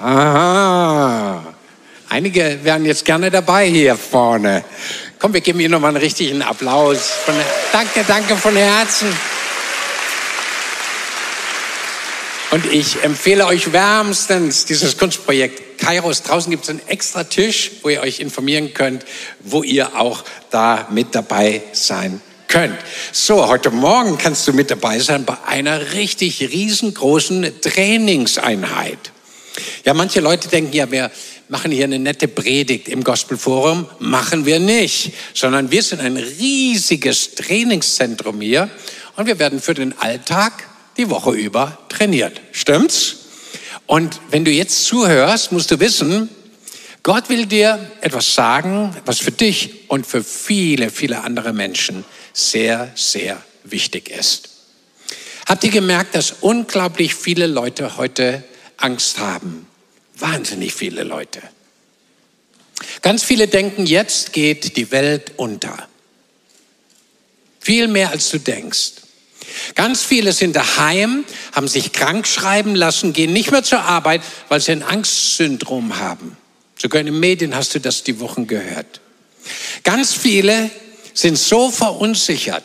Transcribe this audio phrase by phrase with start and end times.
[0.00, 1.54] Aha.
[2.08, 4.64] Einige wären jetzt gerne dabei hier vorne.
[5.18, 7.10] Komm, wir geben Ihnen nochmal einen richtigen Applaus.
[7.24, 7.34] Von,
[7.72, 9.08] danke, danke von Herzen.
[12.50, 16.22] Und ich empfehle euch wärmstens dieses Kunstprojekt Kairos.
[16.22, 19.04] Draußen gibt es einen extra Tisch, wo ihr euch informieren könnt,
[19.40, 22.78] wo ihr auch da mit dabei sein könnt.
[23.12, 29.12] So, heute Morgen kannst du mit dabei sein bei einer richtig riesengroßen Trainingseinheit.
[29.84, 31.10] Ja, manche Leute denken ja, wir
[31.48, 33.86] machen hier eine nette Predigt im Gospelforum.
[33.98, 38.68] Machen wir nicht, sondern wir sind ein riesiges Trainingszentrum hier
[39.16, 42.40] und wir werden für den Alltag die Woche über trainiert.
[42.52, 43.16] Stimmt's?
[43.86, 46.28] Und wenn du jetzt zuhörst, musst du wissen,
[47.02, 52.90] Gott will dir etwas sagen, was für dich und für viele, viele andere Menschen sehr,
[52.96, 54.48] sehr wichtig ist.
[55.46, 58.42] Habt ihr gemerkt, dass unglaublich viele Leute heute
[58.76, 59.66] Angst haben?
[60.18, 61.42] Wahnsinnig viele Leute.
[63.02, 65.88] Ganz viele denken, jetzt geht die Welt unter.
[67.60, 68.92] Viel mehr als du denkst.
[69.74, 74.60] Ganz viele sind daheim, haben sich krank schreiben lassen, gehen nicht mehr zur Arbeit, weil
[74.60, 76.36] sie ein Angstsyndrom haben.
[76.78, 79.00] Sogar in den Medien hast du das die Wochen gehört.
[79.84, 80.70] Ganz viele
[81.14, 82.64] sind so verunsichert,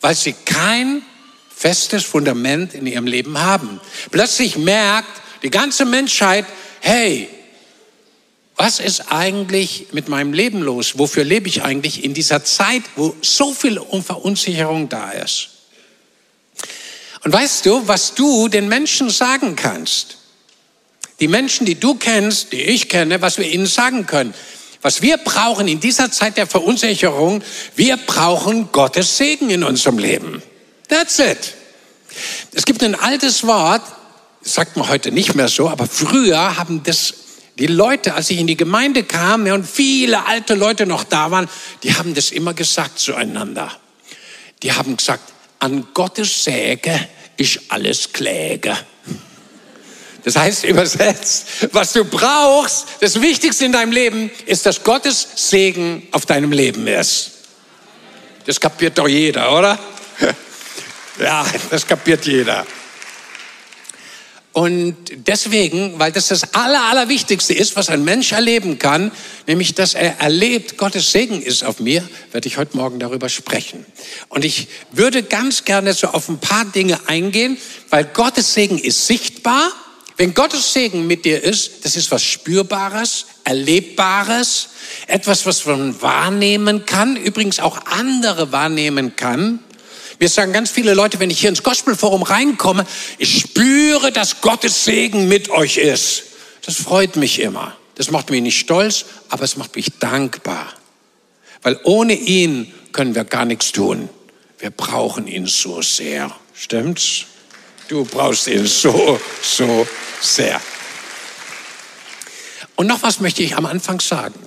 [0.00, 1.02] weil sie kein
[1.54, 3.80] festes Fundament in ihrem Leben haben.
[4.10, 6.46] Plötzlich merkt die ganze Menschheit,
[6.80, 7.28] hey,
[8.56, 10.98] was ist eigentlich mit meinem Leben los?
[10.98, 15.48] Wofür lebe ich eigentlich in dieser Zeit, wo so viel Verunsicherung da ist?
[17.24, 20.18] Und weißt du, was du den Menschen sagen kannst?
[21.20, 24.34] Die Menschen, die du kennst, die ich kenne, was wir ihnen sagen können.
[24.82, 27.42] Was wir brauchen in dieser Zeit der Verunsicherung,
[27.76, 30.42] wir brauchen Gottes Segen in unserem Leben.
[30.88, 31.54] That's it.
[32.52, 33.82] Es gibt ein altes Wort,
[34.42, 37.14] sagt man heute nicht mehr so, aber früher haben das
[37.58, 41.48] die Leute, als ich in die Gemeinde kam und viele alte Leute noch da waren,
[41.82, 43.70] die haben das immer gesagt zueinander.
[44.62, 48.76] Die haben gesagt, an Gottes Säge ist alles Kläge.
[50.24, 56.06] Das heißt übersetzt, was du brauchst, das Wichtigste in deinem Leben ist, dass Gottes Segen
[56.12, 57.32] auf deinem Leben ist.
[58.46, 59.78] Das kapiert doch jeder, oder?
[61.20, 62.66] Ja, das kapiert jeder.
[64.52, 64.96] Und
[65.26, 69.10] deswegen, weil das das Aller, Allerwichtigste ist, was ein Mensch erleben kann,
[69.46, 73.86] nämlich dass er erlebt, Gottes Segen ist auf mir, werde ich heute Morgen darüber sprechen.
[74.28, 77.56] Und ich würde ganz gerne so auf ein paar Dinge eingehen,
[77.88, 79.72] weil Gottes Segen ist sichtbar.
[80.18, 84.68] Wenn Gottes Segen mit dir ist, das ist was Spürbares, Erlebbares,
[85.06, 89.60] etwas, was man wahrnehmen kann, übrigens auch andere wahrnehmen kann.
[90.22, 92.86] Mir sagen ganz viele Leute, wenn ich hier ins Gospelforum reinkomme,
[93.18, 96.22] ich spüre, dass Gottes Segen mit euch ist.
[96.64, 97.76] Das freut mich immer.
[97.96, 100.74] Das macht mich nicht stolz, aber es macht mich dankbar.
[101.62, 104.08] Weil ohne ihn können wir gar nichts tun.
[104.60, 106.30] Wir brauchen ihn so sehr.
[106.54, 107.24] Stimmt's?
[107.88, 109.88] Du brauchst ihn so, so
[110.20, 110.60] sehr.
[112.76, 114.38] Und noch was möchte ich am Anfang sagen.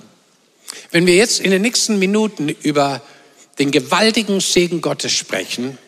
[0.90, 3.02] Wenn wir jetzt in den nächsten Minuten über
[3.58, 5.78] den gewaltigen Segen Gottes sprechen,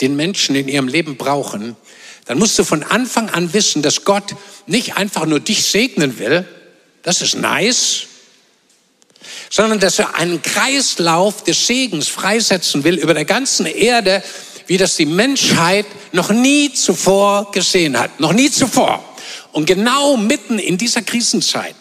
[0.00, 1.76] den Menschen in ihrem Leben brauchen,
[2.26, 4.34] dann musst du von Anfang an wissen, dass Gott
[4.66, 6.46] nicht einfach nur dich segnen will,
[7.02, 8.06] das ist nice,
[9.50, 14.22] sondern dass er einen Kreislauf des Segens freisetzen will über der ganzen Erde,
[14.66, 19.04] wie das die Menschheit noch nie zuvor gesehen hat, noch nie zuvor.
[19.52, 21.74] Und genau mitten in dieser Krisenzeit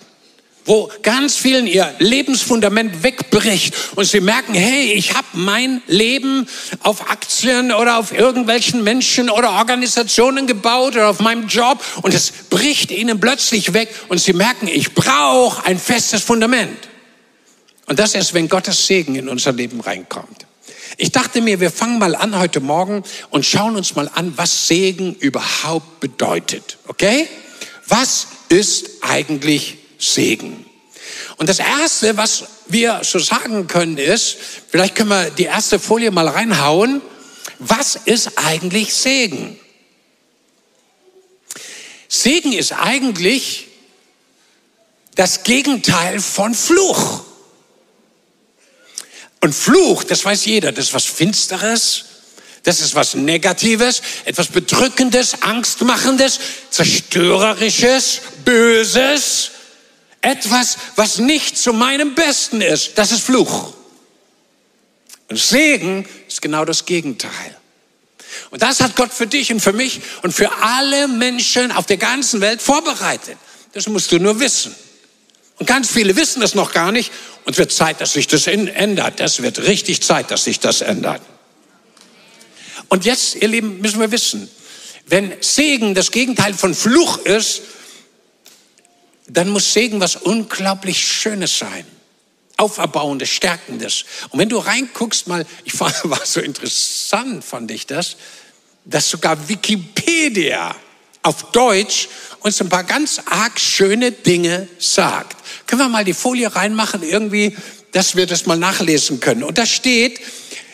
[0.65, 6.47] wo ganz vielen ihr Lebensfundament wegbricht und sie merken, hey, ich habe mein Leben
[6.81, 12.31] auf Aktien oder auf irgendwelchen Menschen oder Organisationen gebaut oder auf meinem Job und es
[12.49, 16.77] bricht ihnen plötzlich weg und sie merken, ich brauche ein festes Fundament.
[17.87, 20.45] Und das ist, wenn Gottes Segen in unser Leben reinkommt.
[20.97, 24.67] Ich dachte mir, wir fangen mal an heute Morgen und schauen uns mal an, was
[24.67, 26.77] Segen überhaupt bedeutet.
[26.87, 27.27] Okay?
[27.87, 30.65] Was ist eigentlich Segen.
[31.37, 34.37] Und das Erste, was wir so sagen können, ist,
[34.69, 37.01] vielleicht können wir die erste Folie mal reinhauen,
[37.59, 39.59] was ist eigentlich Segen?
[42.07, 43.67] Segen ist eigentlich
[45.15, 47.23] das Gegenteil von Fluch.
[49.41, 52.05] Und Fluch, das weiß jeder, das ist was Finsteres,
[52.63, 56.39] das ist was Negatives, etwas Bedrückendes, Angstmachendes,
[56.69, 59.51] Zerstörerisches, Böses.
[60.21, 63.73] Etwas, was nicht zu meinem Besten ist, das ist Fluch.
[65.29, 67.57] Und Segen ist genau das Gegenteil.
[68.51, 71.97] Und das hat Gott für dich und für mich und für alle Menschen auf der
[71.97, 73.37] ganzen Welt vorbereitet.
[73.73, 74.75] Das musst du nur wissen.
[75.57, 77.11] Und ganz viele wissen das noch gar nicht.
[77.45, 79.19] Und es wird Zeit, dass sich das ändert.
[79.19, 81.21] Es wird richtig Zeit, dass sich das ändert.
[82.89, 84.49] Und jetzt, ihr Lieben, müssen wir wissen,
[85.07, 87.61] wenn Segen das Gegenteil von Fluch ist,
[89.33, 91.85] dann muss Segen was unglaublich Schönes sein.
[92.57, 94.05] Auferbauendes, Stärkendes.
[94.29, 98.17] Und wenn du reinguckst mal, ich war, war so interessant, fand ich das,
[98.85, 100.75] dass sogar Wikipedia
[101.23, 105.37] auf Deutsch uns ein paar ganz arg schöne Dinge sagt.
[105.67, 107.55] Können wir mal die Folie reinmachen, irgendwie,
[107.91, 109.43] dass wir das mal nachlesen können.
[109.43, 110.19] Und da steht,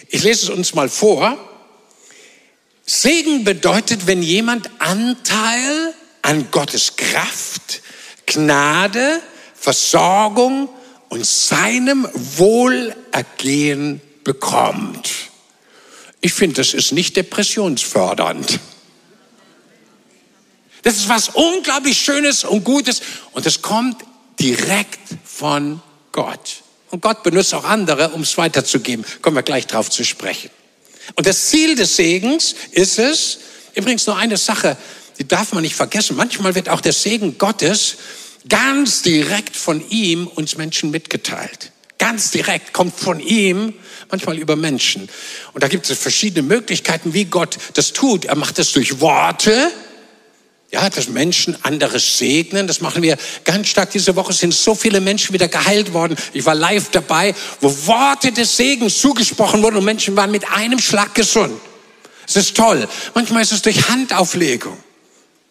[0.08, 1.38] ich lese es uns mal vor,
[2.86, 7.82] Segen bedeutet, wenn jemand Anteil an Gottes Kraft,
[8.28, 9.22] Gnade,
[9.56, 10.70] Versorgung
[11.10, 15.10] und seinem Wohlergehen bekommt.
[16.22, 18.60] Ich finde, das ist nicht depressionsfördernd.
[20.84, 23.02] Das ist was unglaublich Schönes und Gutes
[23.32, 24.04] und es kommt
[24.40, 25.82] direkt von
[26.12, 26.64] Gott.
[26.90, 29.06] Und Gott benutzt auch andere, um es weiterzugeben.
[29.22, 30.50] Kommen wir gleich drauf zu sprechen.
[31.16, 33.40] Und das Ziel des Segens ist es,
[33.76, 34.78] übrigens nur eine Sache,
[35.18, 36.16] die darf man nicht vergessen.
[36.16, 37.98] Manchmal wird auch der Segen Gottes
[38.50, 41.72] ganz direkt von ihm uns Menschen mitgeteilt.
[41.98, 43.74] Ganz direkt kommt von ihm,
[44.12, 45.10] manchmal über Menschen.
[45.54, 48.26] Und da gibt es verschiedene Möglichkeiten, wie Gott das tut.
[48.26, 49.72] Er macht es durch Worte,
[50.70, 53.90] ja, dass Menschen anderes segnen, das machen wir ganz stark.
[53.92, 56.18] Diese Woche sind so viele Menschen wieder geheilt worden.
[56.34, 60.80] Ich war live dabei, wo Worte des Segens zugesprochen wurden und Menschen waren mit einem
[60.80, 61.60] Schlag gesund.
[62.28, 62.88] Es ist toll.
[63.16, 64.78] Manchmal ist es durch Handauflegung.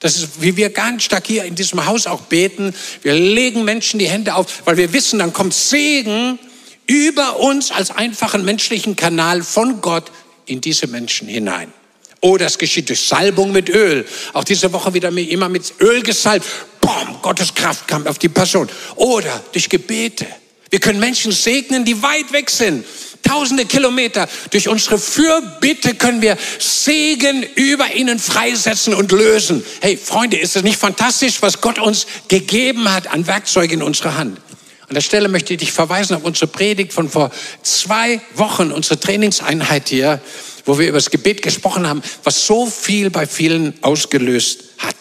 [0.06, 2.72] Das ist, wie wir ganz stark hier in diesem Haus auch beten.
[3.02, 6.38] Wir legen Menschen die Hände auf, weil wir wissen, dann kommt Segen
[6.86, 10.12] über uns als einfachen menschlichen Kanal von Gott
[10.44, 11.72] in diese Menschen hinein.
[12.20, 14.06] Oder es geschieht durch Salbung mit Öl.
[14.32, 16.46] Auch diese Woche wieder immer mit Öl gesalbt.
[16.80, 18.68] Boom, Gottes Kraft kam auf die Person.
[18.94, 20.28] Oder durch Gebete.
[20.70, 22.84] Wir können Menschen segnen, die weit weg sind.
[23.26, 24.28] Tausende Kilometer.
[24.50, 29.64] Durch unsere Fürbitte können wir Segen über ihnen freisetzen und lösen.
[29.80, 34.16] Hey, Freunde, ist es nicht fantastisch, was Gott uns gegeben hat an Werkzeugen in unserer
[34.16, 34.40] Hand?
[34.88, 37.30] An der Stelle möchte ich dich verweisen auf unsere Predigt von vor
[37.62, 40.20] zwei Wochen, unsere Trainingseinheit hier
[40.66, 44.96] wo wir über das Gebet gesprochen haben, was so viel bei vielen ausgelöst hat.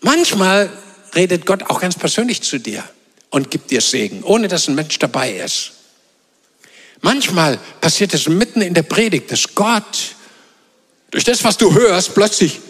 [0.00, 0.70] Manchmal
[1.14, 2.84] redet Gott auch ganz persönlich zu dir
[3.30, 5.72] und gibt dir Segen, ohne dass ein Mensch dabei ist.
[7.02, 10.16] Manchmal passiert es mitten in der Predigt, dass Gott
[11.10, 12.60] durch das, was du hörst, plötzlich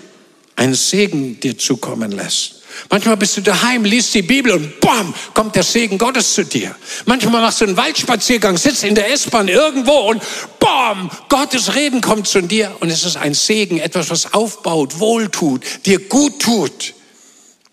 [0.56, 2.56] einen Segen dir zukommen lässt.
[2.88, 6.74] Manchmal bist du daheim, liest die Bibel und bam, kommt der Segen Gottes zu dir.
[7.04, 10.22] Manchmal machst du einen Waldspaziergang, sitzt in der S-Bahn irgendwo und
[10.58, 15.64] bam, Gottes Reden kommt zu dir und es ist ein Segen, etwas, was aufbaut, wohltut,
[15.84, 16.94] dir gut tut.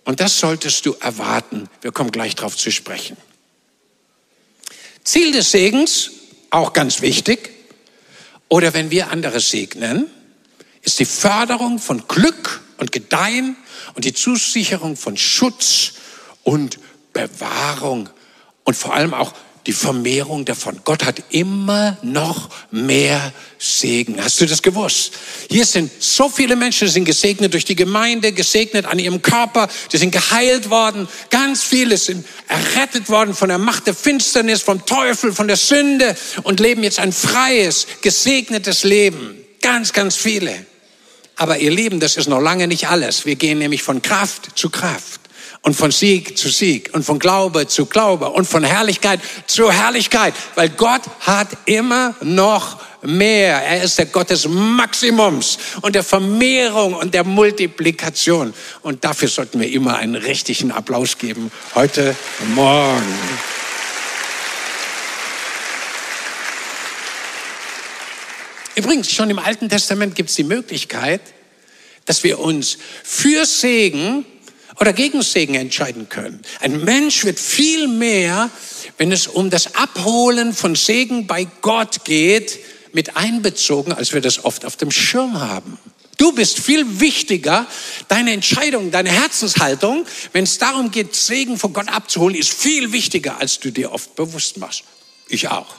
[0.04, 1.70] Und das solltest du erwarten.
[1.82, 3.18] Wir kommen gleich darauf zu sprechen.
[5.04, 6.12] Ziel des Segens,
[6.50, 7.52] auch ganz wichtig,
[8.50, 10.08] oder wenn wir andere segnen,
[10.82, 13.58] ist die Förderung von Glück und Gedeihen
[13.94, 15.94] und die Zusicherung von Schutz
[16.44, 16.80] und
[17.12, 18.10] Bewahrung
[18.64, 19.34] und vor allem auch
[19.68, 20.80] die Vermehrung davon.
[20.86, 24.16] Gott hat immer noch mehr Segen.
[24.24, 25.12] Hast du das gewusst?
[25.50, 29.68] Hier sind so viele Menschen, die sind gesegnet durch die Gemeinde, gesegnet an ihrem Körper,
[29.92, 31.08] die sind geheilt worden.
[31.30, 36.16] Ganz viele sind errettet worden von der Macht der Finsternis, vom Teufel, von der Sünde
[36.44, 39.36] und leben jetzt ein freies, gesegnetes Leben.
[39.62, 40.66] Ganz, ganz viele.
[41.36, 43.26] Aber ihr Lieben, das ist noch lange nicht alles.
[43.26, 45.27] Wir gehen nämlich von Kraft zu Kraft
[45.62, 50.34] und von Sieg zu Sieg und von Glaube zu Glaube und von Herrlichkeit zu Herrlichkeit,
[50.56, 53.62] weil Gott hat immer noch mehr.
[53.64, 58.54] Er ist der Gott des Maximums und der Vermehrung und der Multiplikation.
[58.82, 61.52] Und dafür sollten wir immer einen richtigen Applaus geben.
[61.76, 62.16] Heute
[62.56, 63.16] Morgen.
[68.76, 71.22] Übrigens, schon im Alten Testament gibt es die Möglichkeit,
[72.06, 74.24] dass wir uns für Segen
[74.80, 76.42] oder gegen Segen entscheiden können.
[76.60, 78.50] Ein Mensch wird viel mehr,
[78.98, 82.60] wenn es um das Abholen von Segen bei Gott geht,
[82.94, 85.78] mit einbezogen, als wir das oft auf dem Schirm haben.
[86.18, 87.68] Du bist viel wichtiger,
[88.08, 93.40] deine Entscheidung, deine Herzenshaltung, wenn es darum geht, Segen von Gott abzuholen, ist viel wichtiger,
[93.40, 94.84] als du dir oft bewusst machst.
[95.30, 95.76] Ich auch.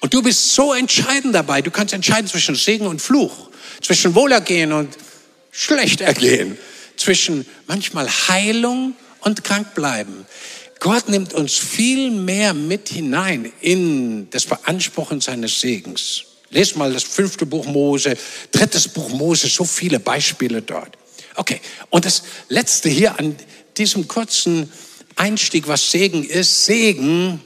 [0.00, 1.62] Und du bist so entscheidend dabei.
[1.62, 3.50] Du kannst entscheiden zwischen Segen und Fluch,
[3.82, 4.96] zwischen Wohlergehen und
[5.50, 6.56] Schlechtergehen,
[7.00, 10.26] zwischen manchmal Heilung und Krankbleiben.
[10.80, 16.24] Gott nimmt uns viel mehr mit hinein in das Beanspruchen seines Segens.
[16.50, 18.16] Lest mal das fünfte Buch Mose,
[18.52, 20.96] drittes Buch Mose, so viele Beispiele dort.
[21.36, 23.36] Okay, und das letzte hier an
[23.78, 24.70] diesem kurzen
[25.16, 26.66] Einstieg, was Segen ist.
[26.66, 27.40] Segen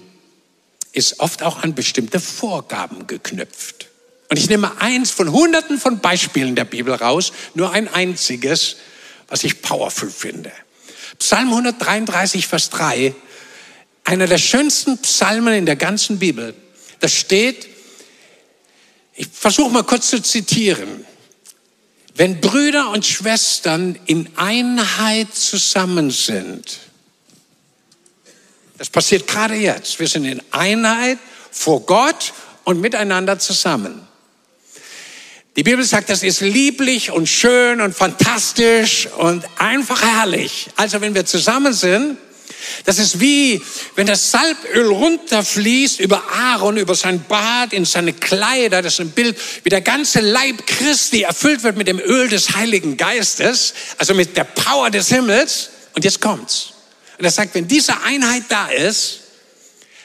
[0.92, 3.88] ist oft auch an bestimmte Vorgaben geknüpft.
[4.30, 8.76] Und ich nehme eins von hunderten von Beispielen der Bibel raus, nur ein einziges,
[9.28, 10.52] was ich powerful finde.
[11.18, 13.14] Psalm 133, Vers 3,
[14.04, 16.54] einer der schönsten Psalmen in der ganzen Bibel.
[17.00, 17.68] Da steht,
[19.14, 21.06] ich versuche mal kurz zu zitieren.
[22.16, 26.78] Wenn Brüder und Schwestern in Einheit zusammen sind,
[28.78, 31.18] das passiert gerade jetzt, wir sind in Einheit
[31.50, 32.32] vor Gott
[32.64, 34.06] und miteinander zusammen.
[35.56, 40.68] Die Bibel sagt, das ist lieblich und schön und fantastisch und einfach herrlich.
[40.74, 42.18] Also wenn wir zusammen sind,
[42.84, 43.62] das ist wie,
[43.94, 48.82] wenn das Salböl runterfließt über Aaron, über sein Bart, in seine Kleider.
[48.82, 52.56] Das ist ein Bild, wie der ganze Leib Christi erfüllt wird mit dem Öl des
[52.56, 55.70] Heiligen Geistes, also mit der Power des Himmels.
[55.94, 56.72] Und jetzt kommt's.
[57.16, 59.20] Und er sagt, wenn diese Einheit da ist,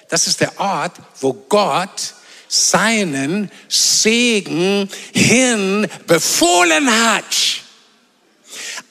[0.10, 2.14] das ist der Ort, wo Gott
[2.50, 7.24] seinen Segen hin befohlen hat.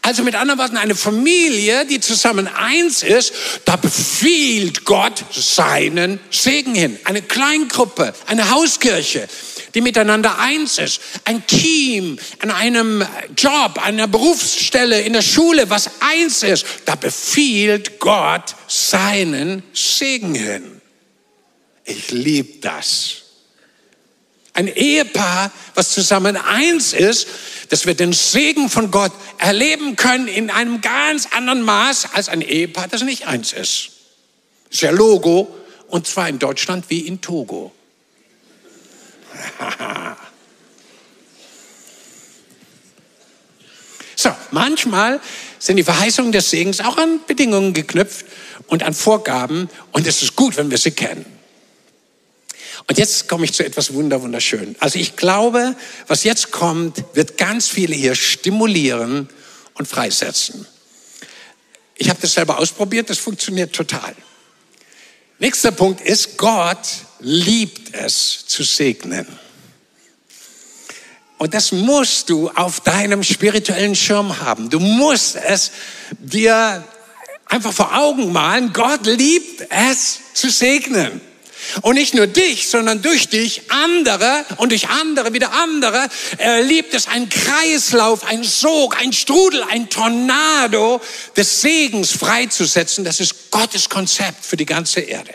[0.00, 3.34] Also mit anderen Worten, eine Familie, die zusammen eins ist,
[3.66, 6.98] da befiehlt Gott seinen Segen hin.
[7.04, 9.28] Eine Kleingruppe, eine Hauskirche,
[9.74, 11.00] die miteinander eins ist.
[11.24, 17.98] Ein Team an einem Job, einer Berufsstelle, in der Schule, was eins ist, da befiehlt
[17.98, 20.80] Gott seinen Segen hin.
[21.84, 23.27] Ich liebe das.
[24.54, 27.28] Ein Ehepaar, was zusammen eins ist,
[27.68, 32.40] dass wir den Segen von Gott erleben können in einem ganz anderen Maß als ein
[32.40, 33.90] Ehepaar, das nicht eins ist.
[34.64, 35.54] Das ist ja Logo,
[35.88, 37.72] und zwar in Deutschland wie in Togo.
[44.16, 45.20] so, manchmal
[45.58, 48.26] sind die Verheißungen des Segens auch an Bedingungen geknüpft
[48.66, 51.37] und an Vorgaben, und es ist gut, wenn wir sie kennen.
[52.88, 54.74] Und jetzt komme ich zu etwas wunder wunderschön.
[54.80, 55.76] Also ich glaube,
[56.06, 59.28] was jetzt kommt, wird ganz viele hier stimulieren
[59.74, 60.66] und freisetzen.
[61.96, 64.14] Ich habe das selber ausprobiert, das funktioniert total.
[65.38, 66.88] Nächster Punkt ist, Gott
[67.20, 69.26] liebt es zu segnen.
[71.36, 74.70] Und das musst du auf deinem spirituellen Schirm haben.
[74.70, 75.72] Du musst es
[76.18, 76.82] dir
[77.44, 78.72] einfach vor Augen malen.
[78.72, 81.20] Gott liebt es zu segnen.
[81.82, 86.94] Und nicht nur dich, sondern durch dich andere und durch andere wieder andere Er liebt
[86.94, 91.00] es, ein Kreislauf, ein Sog, ein Strudel, ein Tornado
[91.36, 93.04] des Segens freizusetzen.
[93.04, 95.32] Das ist Gottes Konzept für die ganze Erde.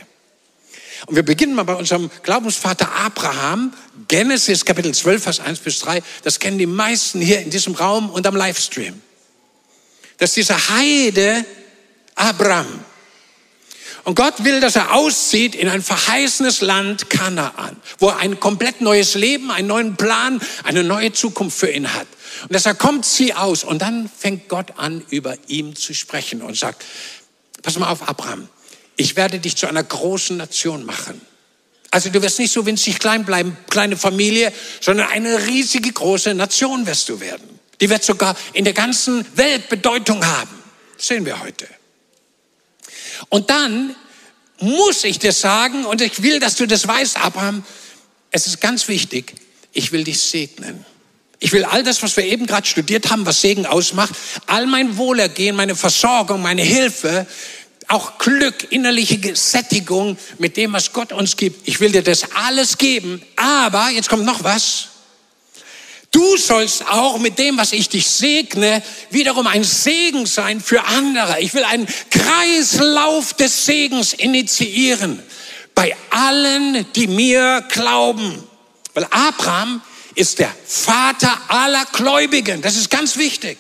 [1.06, 3.74] Und wir beginnen mal bei unserem Glaubensvater Abraham,
[4.08, 6.02] Genesis Kapitel 12, Vers 1 bis 3.
[6.24, 9.02] Das kennen die meisten hier in diesem Raum und am Livestream.
[10.18, 11.46] Das ist dieser Heide
[12.16, 12.86] Abraham.
[14.04, 18.82] Und Gott will, dass er auszieht in ein verheißenes Land Kanaan, wo er ein komplett
[18.82, 22.08] neues Leben, einen neuen Plan, eine neue Zukunft für ihn hat.
[22.44, 26.58] Und deshalb kommt sie aus und dann fängt Gott an, über ihm zu sprechen und
[26.58, 26.84] sagt,
[27.62, 28.50] pass mal auf, Abraham,
[28.98, 31.22] ich werde dich zu einer großen Nation machen.
[31.90, 36.86] Also du wirst nicht so winzig klein bleiben, kleine Familie, sondern eine riesige große Nation
[36.88, 37.60] wirst du werden.
[37.80, 40.64] Die wird sogar in der ganzen Welt Bedeutung haben.
[40.98, 41.68] Das sehen wir heute.
[43.30, 43.96] Und dann
[44.60, 47.64] muss ich dir sagen, und ich will, dass du das weißt, Abraham,
[48.32, 49.34] es ist ganz wichtig,
[49.74, 50.86] ich will dich segnen.
[51.40, 54.14] Ich will all das, was wir eben gerade studiert haben, was Segen ausmacht,
[54.48, 57.28] all mein Wohlergehen, meine Versorgung, meine Hilfe,
[57.90, 61.68] auch Glück, innerliche Sättigung mit dem, was Gott uns gibt.
[61.68, 63.22] Ich will dir das alles geben.
[63.36, 64.88] Aber, jetzt kommt noch was.
[66.14, 71.42] Du sollst auch mit dem, was ich dich segne, wiederum ein Segen sein für andere.
[71.42, 75.22] Ich will einen Kreislauf des Segens initiieren
[75.74, 78.44] bei allen, die mir glauben.
[78.94, 79.82] Weil Abraham
[80.14, 82.62] ist der Vater aller Gläubigen.
[82.62, 83.58] Das ist ganz wichtig.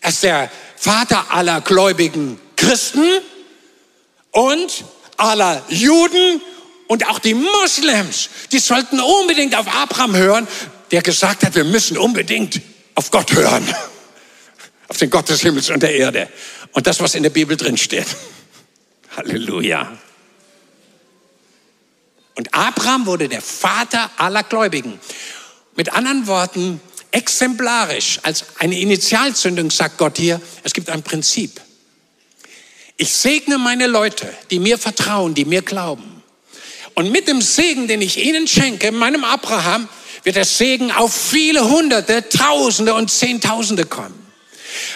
[0.00, 3.06] Er ist der Vater aller gläubigen Christen
[4.32, 4.84] und
[5.16, 6.40] aller Juden
[6.88, 8.28] und auch die Moslems.
[8.50, 10.48] Die sollten unbedingt auf Abraham hören,
[10.92, 12.60] der gesagt hat, wir müssen unbedingt
[12.94, 13.66] auf Gott hören.
[14.88, 16.28] Auf den Gott des Himmels und der Erde.
[16.72, 18.06] Und das, was in der Bibel drin steht.
[19.16, 19.98] Halleluja.
[22.34, 25.00] Und Abraham wurde der Vater aller Gläubigen.
[25.76, 26.80] Mit anderen Worten,
[27.10, 31.58] exemplarisch, als eine Initialzündung sagt Gott hier, es gibt ein Prinzip.
[32.98, 36.22] Ich segne meine Leute, die mir vertrauen, die mir glauben.
[36.94, 39.88] Und mit dem Segen, den ich ihnen schenke, meinem Abraham,
[40.24, 44.14] wird der Segen auf viele Hunderte, Tausende und Zehntausende kommen.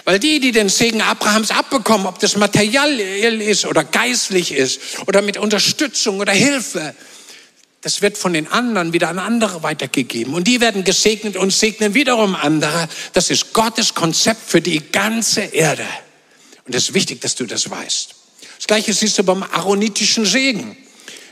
[0.05, 5.23] Weil die, die den Segen Abrahams abbekommen, ob das materiell ist oder geistlich ist oder
[5.23, 6.95] mit Unterstützung oder Hilfe,
[7.83, 10.35] das wird von den anderen wieder an andere weitergegeben.
[10.35, 12.89] Und die werden gesegnet und segnen wiederum andere.
[13.13, 15.87] Das ist Gottes Konzept für die ganze Erde.
[16.67, 18.15] Und es ist wichtig, dass du das weißt.
[18.57, 20.77] Das gleiche siehst du beim aaronitischen Segen.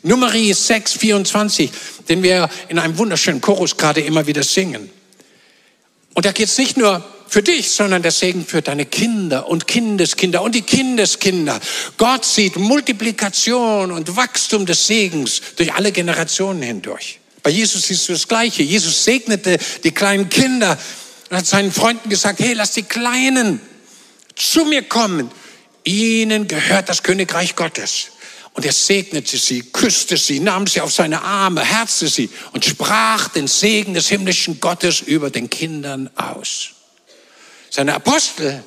[0.04, 1.70] Numeri 6, 24,
[2.08, 4.90] den wir in einem wunderschönen Chorus gerade immer wieder singen.
[6.14, 9.66] Und da geht es nicht nur für dich, sondern der Segen für deine Kinder und
[9.66, 11.58] Kindeskinder und die Kindeskinder.
[11.96, 17.18] Gott sieht Multiplikation und Wachstum des Segens durch alle Generationen hindurch.
[17.42, 18.62] Bei Jesus siehst du das Gleiche.
[18.62, 20.78] Jesus segnete die kleinen Kinder
[21.30, 23.58] und hat seinen Freunden gesagt, hey, lass die Kleinen
[24.36, 25.30] zu mir kommen.
[25.82, 28.10] Ihnen gehört das Königreich Gottes.
[28.54, 33.28] Und er segnete sie, küsste sie, nahm sie auf seine Arme, herzte sie und sprach
[33.28, 36.70] den Segen des himmlischen Gottes über den Kindern aus.
[37.68, 38.62] Seine Apostel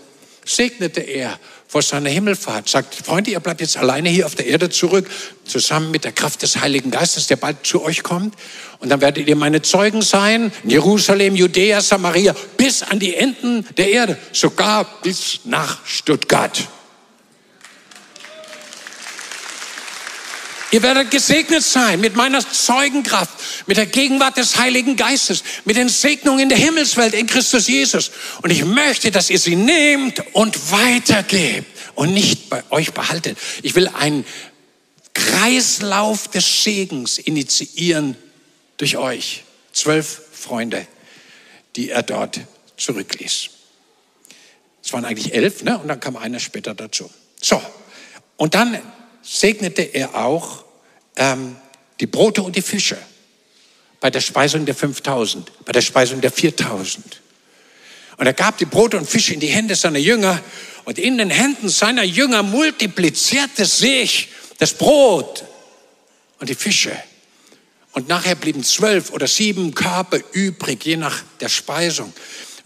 [0.46, 1.40] segnete er
[1.70, 5.10] vor seiner Himmelfahrt, sagt, Freunde, ihr bleibt jetzt alleine hier auf der Erde zurück,
[5.46, 8.36] zusammen mit der Kraft des Heiligen Geistes, der bald zu euch kommt.
[8.80, 13.66] Und dann werdet ihr meine Zeugen sein, in Jerusalem, Judäa, Samaria, bis an die Enden
[13.76, 16.68] der Erde, sogar bis nach Stuttgart.
[20.72, 25.88] Ihr werdet gesegnet sein mit meiner Zeugenkraft, mit der Gegenwart des Heiligen Geistes, mit den
[25.88, 28.12] Segnungen in der Himmelswelt in Christus Jesus.
[28.42, 33.38] Und ich möchte, dass ihr sie nehmt und weitergebt und nicht bei euch behaltet.
[33.64, 34.26] Ich will einen
[35.14, 38.18] Kreislauf des Segens initiieren
[38.76, 39.44] durch euch.
[39.72, 40.86] Zwölf Freunde,
[41.78, 42.42] die er dort
[42.76, 43.50] zurückließ.
[44.84, 45.78] Es waren eigentlich elf, ne?
[45.78, 47.10] Und dann kam einer später dazu.
[47.42, 47.62] So.
[48.36, 48.80] Und dann
[49.28, 50.64] segnete er auch
[51.18, 51.58] ähm,
[52.00, 52.98] die Brote und die Fische
[54.00, 57.22] bei der Speisung der 5000, bei der Speisung der 4000.
[58.18, 60.42] Und er gab die Brote und Fische in die Hände seiner Jünger
[60.86, 64.30] und in den Händen seiner Jünger multiplizierte sich
[64.60, 65.44] das Brot
[66.40, 66.92] und die Fische.
[67.92, 72.14] Und nachher blieben zwölf oder sieben Körper übrig, je nach der Speisung.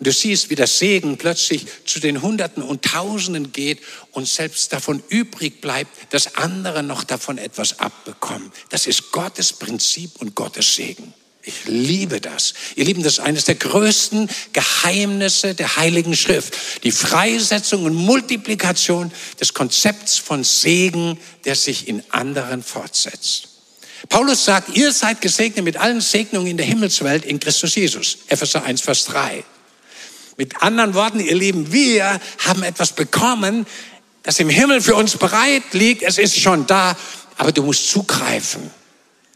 [0.02, 3.78] Und du siehst, wie der Segen plötzlich zu den Hunderten und Tausenden geht
[4.10, 8.52] und selbst davon übrig bleibt, dass andere noch davon etwas abbekommen.
[8.70, 11.14] Das ist Gottes Prinzip und Gottes Segen.
[11.44, 12.56] Ich liebe das.
[12.76, 16.56] Ihr Lieben, das ist eines der größten Geheimnisse der Heiligen Schrift.
[16.84, 23.50] Die Freisetzung und Multiplikation des Konzepts von Segen, der sich in anderen fortsetzt.
[24.10, 28.18] Paulus sagt, ihr seid gesegnet mit allen Segnungen in der Himmelswelt in Christus Jesus.
[28.30, 29.44] Epheser 1, Vers 3.
[30.42, 33.68] Mit anderen Worten, ihr Lieben, wir haben etwas bekommen,
[34.24, 36.02] das im Himmel für uns bereit liegt.
[36.02, 36.98] Es ist schon da,
[37.38, 38.72] aber du musst zugreifen.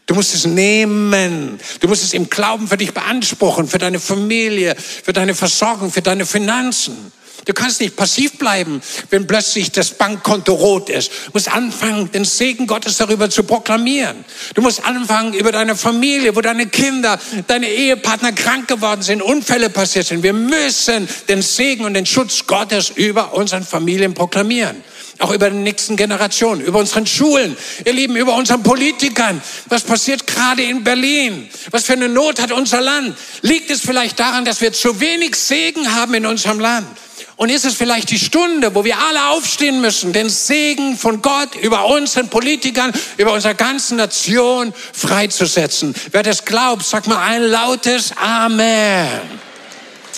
[0.06, 1.60] Du musst es nehmen.
[1.78, 6.02] Du musst es im Glauben für dich beanspruchen, für deine Familie, für deine Versorgung, für
[6.02, 7.12] deine Finanzen.
[7.46, 11.12] Du kannst nicht passiv bleiben, wenn plötzlich das Bankkonto rot ist.
[11.26, 14.24] Du musst anfangen, den Segen Gottes darüber zu proklamieren.
[14.54, 19.70] Du musst anfangen, über deine Familie, wo deine Kinder, deine Ehepartner krank geworden sind, Unfälle
[19.70, 20.24] passiert sind.
[20.24, 24.82] Wir müssen den Segen und den Schutz Gottes über unseren Familien proklamieren
[25.18, 27.56] auch über die nächsten Generationen, über unseren Schulen,
[27.86, 29.40] ihr Lieben, über unseren Politikern.
[29.70, 31.48] Was passiert gerade in Berlin?
[31.70, 33.16] Was für eine Not hat unser Land?
[33.40, 36.86] Liegt es vielleicht daran, dass wir zu wenig Segen haben in unserem Land?
[37.36, 41.54] Und ist es vielleicht die Stunde, wo wir alle aufstehen müssen, den Segen von Gott
[41.56, 45.94] über unseren Politikern, über unsere ganze Nation freizusetzen?
[46.12, 49.20] Wer das glaubt, sag mal ein lautes Amen.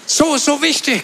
[0.07, 1.03] So, so wichtig.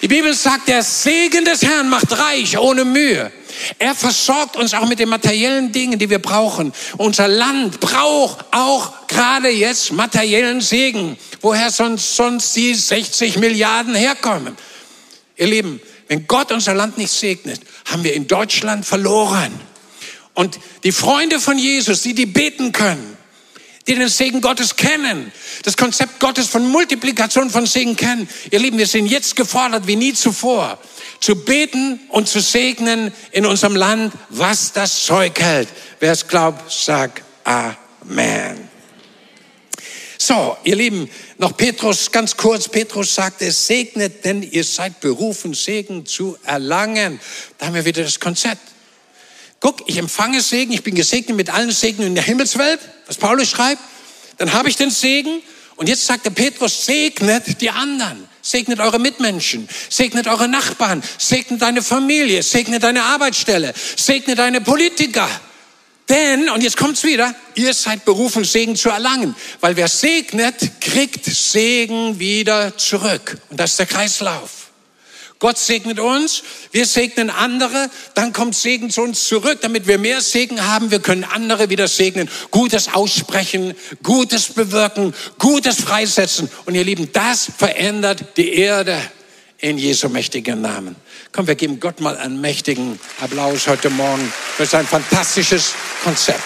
[0.00, 3.30] Die Bibel sagt, der Segen des Herrn macht reich ohne Mühe.
[3.78, 6.72] Er versorgt uns auch mit den materiellen Dingen, die wir brauchen.
[6.96, 11.18] Unser Land braucht auch gerade jetzt materiellen Segen.
[11.40, 14.56] Woher sonst, sonst die 60 Milliarden herkommen?
[15.36, 19.52] Ihr Lieben, wenn Gott unser Land nicht segnet, haben wir in Deutschland verloren.
[20.34, 23.16] Und die Freunde von Jesus, die die beten können,
[23.86, 28.28] die den Segen Gottes kennen, das Konzept Gottes von Multiplikation von Segen kennen.
[28.50, 30.78] Ihr Lieben, wir sind jetzt gefordert wie nie zuvor,
[31.20, 35.68] zu beten und zu segnen in unserem Land, was das Zeug hält.
[36.00, 38.75] Wer es glaubt, sagt Amen.
[40.28, 41.08] So, ihr Lieben,
[41.38, 42.68] noch Petrus, ganz kurz.
[42.68, 47.20] Petrus sagte, segnet, denn ihr seid berufen, Segen zu erlangen.
[47.58, 48.60] Da haben wir wieder das Konzept.
[49.60, 53.50] Guck, ich empfange Segen, ich bin gesegnet mit allen Segnen in der Himmelswelt, was Paulus
[53.50, 53.80] schreibt.
[54.38, 55.42] Dann habe ich den Segen.
[55.76, 58.26] Und jetzt sagt der Petrus, segnet die anderen.
[58.42, 65.28] Segnet eure Mitmenschen, segnet eure Nachbarn, segnet deine Familie, segnet deine Arbeitsstelle, segnet deine Politiker.
[66.08, 69.34] Denn, und jetzt kommt's wieder, ihr seid berufen, Segen zu erlangen.
[69.60, 73.38] Weil wer segnet, kriegt Segen wieder zurück.
[73.50, 74.66] Und das ist der Kreislauf.
[75.38, 76.42] Gott segnet uns,
[76.72, 80.90] wir segnen andere, dann kommt Segen zu uns zurück, damit wir mehr Segen haben.
[80.90, 86.48] Wir können andere wieder segnen, Gutes aussprechen, Gutes bewirken, Gutes freisetzen.
[86.64, 88.98] Und ihr Lieben, das verändert die Erde
[89.58, 90.96] in Jesu mächtigen Namen.
[91.36, 96.40] Komm, wir geben Gott mal einen mächtigen Applaus heute Morgen für sein fantastisches Konzept.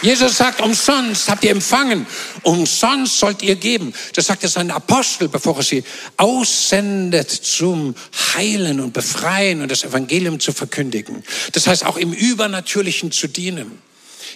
[0.00, 2.06] Jesus sagt, umsonst habt ihr empfangen,
[2.42, 3.92] umsonst sollt ihr geben.
[4.14, 5.84] Das sagt er seinen Apostel, bevor er sie
[6.16, 7.94] aussendet zum
[8.34, 11.22] Heilen und Befreien und das Evangelium zu verkündigen.
[11.52, 13.82] Das heißt auch im Übernatürlichen zu dienen.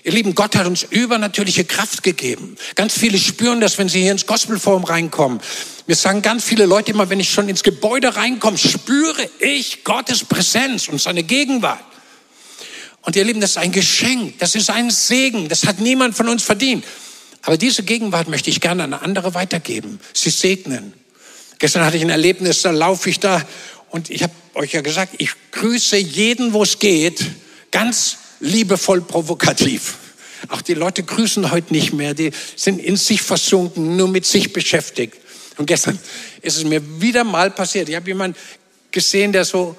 [0.05, 2.57] Ihr Lieben, Gott hat uns übernatürliche Kraft gegeben.
[2.75, 5.41] Ganz viele spüren das, wenn sie hier ins Gospelforum reinkommen.
[5.87, 10.23] Mir sagen ganz viele Leute immer, wenn ich schon ins Gebäude reinkomme, spüre ich Gottes
[10.23, 11.83] Präsenz und seine Gegenwart.
[13.01, 16.29] Und ihr Lieben, das ist ein Geschenk, das ist ein Segen, das hat niemand von
[16.29, 16.85] uns verdient.
[17.41, 20.93] Aber diese Gegenwart möchte ich gerne an andere weitergeben, sie segnen.
[21.59, 23.43] Gestern hatte ich ein Erlebnis, da laufe ich da
[23.89, 27.25] und ich habe euch ja gesagt, ich grüße jeden, wo es geht,
[27.71, 29.97] ganz liebevoll provokativ.
[30.49, 34.53] Auch die Leute grüßen heute nicht mehr, die sind in sich versunken, nur mit sich
[34.53, 35.17] beschäftigt.
[35.57, 35.99] Und gestern
[36.43, 37.89] ist es mir wieder mal passiert.
[37.89, 38.37] Ich habe jemanden
[38.91, 39.77] gesehen, der so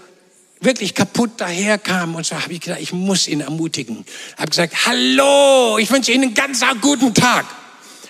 [0.62, 4.06] wirklich kaputt daherkam und so habe ich gedacht, ich muss ihn ermutigen.
[4.38, 7.45] Habe gesagt, hallo, ich wünsche Ihnen einen ganz guten Tag.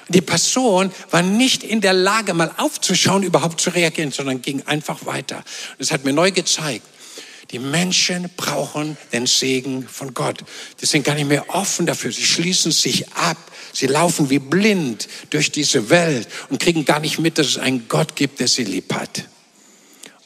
[0.08, 4.62] Und die Person war nicht in der Lage, mal aufzuschauen, überhaupt zu reagieren, sondern ging
[4.68, 5.38] einfach weiter.
[5.38, 6.86] Und das hat mir neu gezeigt.
[7.52, 10.44] Die Menschen brauchen den Segen von Gott.
[10.82, 12.12] Die sind gar nicht mehr offen dafür.
[12.12, 13.38] Sie schließen sich ab.
[13.72, 17.88] Sie laufen wie blind durch diese Welt und kriegen gar nicht mit, dass es einen
[17.88, 19.26] Gott gibt, der sie lieb hat.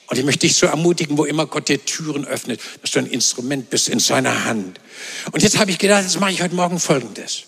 [0.07, 3.05] Und ich möchte dich so ermutigen, wo immer Gott dir Türen öffnet, dass du ein
[3.05, 4.79] Instrument bist in seiner Hand.
[5.31, 7.43] Und jetzt habe ich gedacht, jetzt mache ich heute Morgen Folgendes.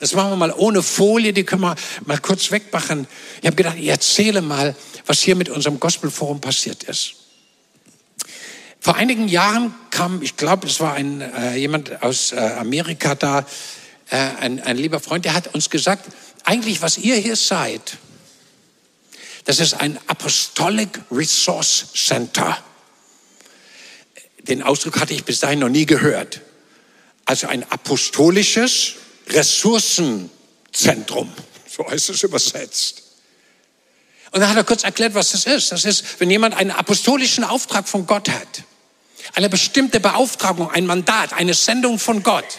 [0.00, 3.06] Das machen wir mal ohne Folie, die können wir mal kurz wegmachen.
[3.40, 7.14] Ich habe gedacht, ich erzähle mal, was hier mit unserem Gospelforum passiert ist.
[8.80, 13.40] Vor einigen Jahren kam, ich glaube, es war ein, äh, jemand aus äh, Amerika da,
[14.10, 16.06] äh, ein, ein lieber Freund, der hat uns gesagt,
[16.44, 17.98] eigentlich was ihr hier seid,
[19.44, 22.58] das ist ein Apostolic Resource Center.
[24.42, 26.42] Den Ausdruck hatte ich bis dahin noch nie gehört.
[27.24, 28.94] Also ein apostolisches
[29.28, 31.32] Ressourcenzentrum.
[31.66, 33.02] So heißt es übersetzt.
[34.30, 35.72] Und dann hat er kurz erklärt, was das ist.
[35.72, 38.62] Das ist, wenn jemand einen apostolischen Auftrag von Gott hat,
[39.34, 42.58] eine bestimmte Beauftragung, ein Mandat, eine Sendung von Gott,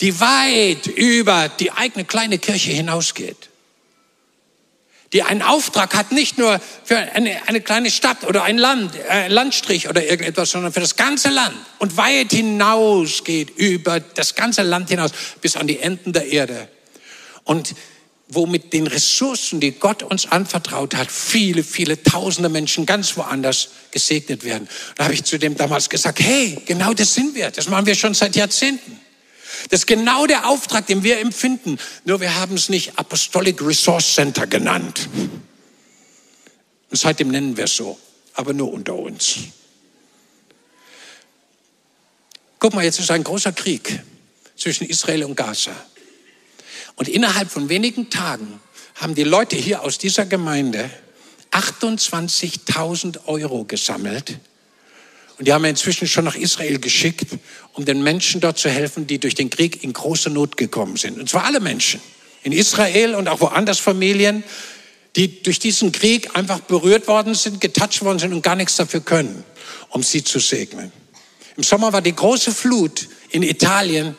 [0.00, 3.48] die weit über die eigene kleine Kirche hinausgeht
[5.14, 9.28] die einen Auftrag hat, nicht nur für eine, eine kleine Stadt oder ein Land, äh,
[9.28, 14.90] Landstrich oder irgendetwas, sondern für das ganze Land und weit hinausgeht über das ganze Land
[14.90, 16.68] hinaus bis an die Enden der Erde.
[17.44, 17.76] Und
[18.28, 23.68] wo mit den Ressourcen, die Gott uns anvertraut hat, viele, viele tausende Menschen ganz woanders
[23.90, 24.68] gesegnet werden.
[24.96, 27.50] Da habe ich zu dem damals gesagt, hey, genau das sind wir.
[27.50, 28.98] Das machen wir schon seit Jahrzehnten.
[29.70, 31.78] Das ist genau der Auftrag, den wir empfinden.
[32.04, 35.08] Nur wir haben es nicht Apostolic Resource Center genannt.
[36.90, 37.98] Und seitdem nennen wir es so,
[38.34, 39.38] aber nur unter uns.
[42.58, 44.00] Guck mal, jetzt ist ein großer Krieg
[44.56, 45.72] zwischen Israel und Gaza.
[46.96, 48.60] Und innerhalb von wenigen Tagen
[48.96, 50.90] haben die Leute hier aus dieser Gemeinde
[51.52, 54.38] 28.000 Euro gesammelt
[55.38, 57.26] und die haben wir inzwischen schon nach Israel geschickt,
[57.72, 61.18] um den Menschen dort zu helfen, die durch den Krieg in große Not gekommen sind.
[61.18, 62.00] Und zwar alle Menschen.
[62.44, 64.44] In Israel und auch woanders Familien,
[65.16, 69.00] die durch diesen Krieg einfach berührt worden sind, getoucht worden sind und gar nichts dafür
[69.00, 69.44] können,
[69.88, 70.92] um sie zu segnen.
[71.56, 74.16] Im Sommer war die große Flut in Italien,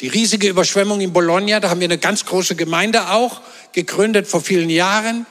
[0.00, 3.40] die riesige Überschwemmung in Bologna, da haben wir eine ganz große Gemeinde auch
[3.72, 5.26] gegründet vor vielen Jahren.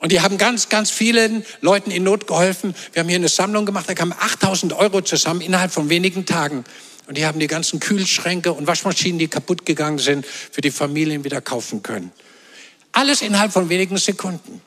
[0.00, 2.74] Und die haben ganz, ganz vielen Leuten in Not geholfen.
[2.92, 6.64] Wir haben hier eine Sammlung gemacht, da kamen 8000 Euro zusammen innerhalb von wenigen Tagen.
[7.06, 11.24] Und die haben die ganzen Kühlschränke und Waschmaschinen, die kaputt gegangen sind, für die Familien
[11.24, 12.12] wieder kaufen können.
[12.92, 14.60] Alles innerhalb von wenigen Sekunden.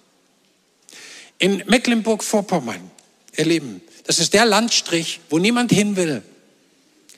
[1.37, 2.91] In Mecklenburg-Vorpommern,
[3.37, 6.23] ihr Lieben, das ist der Landstrich, wo niemand hin will.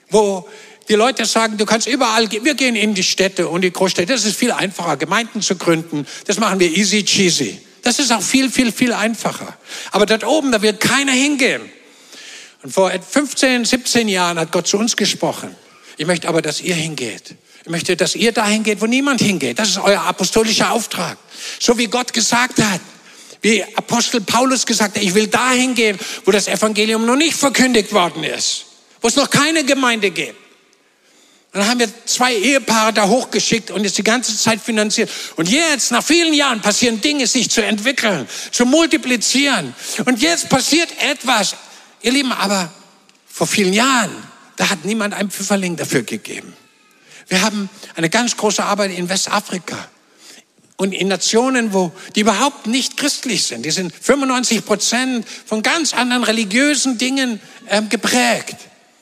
[0.10, 0.47] Wo
[0.89, 2.43] die Leute sagen, du kannst überall gehen.
[2.43, 4.12] Wir gehen in die Städte und die Großstädte.
[4.12, 6.06] Das ist viel einfacher, Gemeinden zu gründen.
[6.26, 7.60] Das machen wir easy cheesy.
[7.84, 9.58] Das ist auch viel, viel, viel einfacher.
[9.91, 11.62] Aber dort oben, da wird keiner hingehen.
[12.63, 15.56] Und vor 15, 17 Jahren hat Gott zu uns gesprochen.
[15.98, 17.36] Ich möchte aber, dass ihr hingeht.
[17.63, 19.60] Ich möchte, dass ihr dahin geht, wo niemand hingeht.
[19.60, 21.17] Das ist euer apostolischer Auftrag.
[21.60, 22.82] So wie Gott gesagt hat.
[23.41, 27.91] Wie Apostel Paulus gesagt hat, ich will dahin gehen, wo das Evangelium noch nicht verkündigt
[27.91, 28.65] worden ist.
[29.02, 30.42] Wo es noch keine Gemeinde gibt.
[31.53, 35.09] Dann haben wir zwei Ehepaare da hochgeschickt und ist die ganze Zeit finanziert.
[35.35, 39.75] Und jetzt, nach vielen Jahren, passieren Dinge, sich zu entwickeln, zu multiplizieren.
[40.05, 41.55] Und jetzt passiert etwas.
[42.01, 42.71] Ihr Lieben, aber
[43.27, 44.11] vor vielen Jahren,
[44.55, 46.53] da hat niemand einen Pfifferling dafür gegeben.
[47.27, 49.77] Wir haben eine ganz große Arbeit in Westafrika
[50.77, 53.63] und in Nationen, wo die überhaupt nicht christlich sind.
[53.63, 57.39] Die sind 95 Prozent von ganz anderen religiösen Dingen
[57.69, 58.57] ähm, geprägt.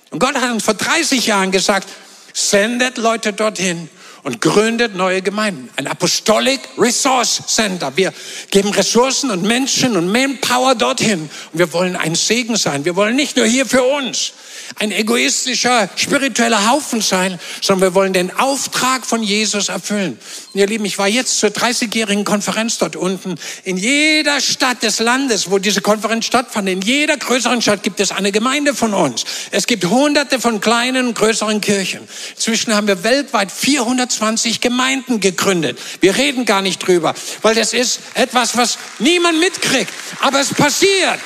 [0.09, 1.87] Und Gott hat uns vor 30 Jahren gesagt,
[2.33, 3.89] sendet Leute dorthin
[4.23, 5.69] und gründet neue Gemeinden.
[5.75, 7.91] Ein Apostolic Resource Center.
[7.95, 8.13] Wir
[8.51, 11.29] geben Ressourcen und Menschen und Manpower dorthin.
[11.51, 12.85] Und wir wollen ein Segen sein.
[12.85, 14.33] Wir wollen nicht nur hier für uns
[14.79, 20.19] ein egoistischer, spiritueller Haufen sein, sondern wir wollen den Auftrag von Jesus erfüllen.
[20.53, 23.35] Ihr Lieben, ich war jetzt zur 30-jährigen Konferenz dort unten.
[23.63, 28.11] In jeder Stadt des Landes, wo diese Konferenz stattfand, in jeder größeren Stadt gibt es
[28.11, 29.23] eine Gemeinde von uns.
[29.51, 32.01] Es gibt hunderte von kleinen und größeren Kirchen.
[32.35, 35.79] Inzwischen haben wir weltweit 400 120 Gemeinden gegründet.
[35.99, 39.91] Wir reden gar nicht drüber, weil das ist etwas, was niemand mitkriegt.
[40.19, 41.19] Aber es passiert.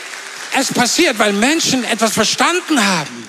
[0.57, 3.27] Es passiert, weil Menschen etwas verstanden haben.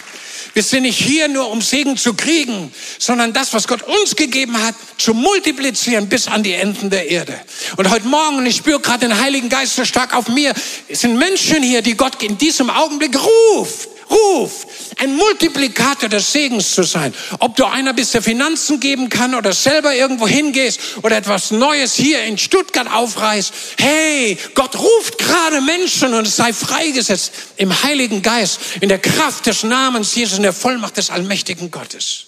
[0.57, 4.57] Wir sind nicht hier nur, um Segen zu kriegen, sondern das, was Gott uns gegeben
[4.57, 7.39] hat, zu multiplizieren bis an die Enden der Erde.
[7.77, 10.55] Und heute Morgen, und ich spüre gerade den Heiligen Geist so stark auf mir,
[10.89, 14.67] sind Menschen hier, die Gott in diesem Augenblick ruft Ruf,
[14.99, 17.15] ein Multiplikator des Segens zu sein.
[17.39, 21.95] Ob du einer bist, der Finanzen geben kann oder selber irgendwo hingehst oder etwas Neues
[21.95, 23.53] hier in Stuttgart aufreißt.
[23.79, 29.63] Hey, Gott ruft gerade Menschen und sei freigesetzt im Heiligen Geist, in der Kraft des
[29.65, 32.27] Namens Jesus, in der Vollmacht des allmächtigen Gottes.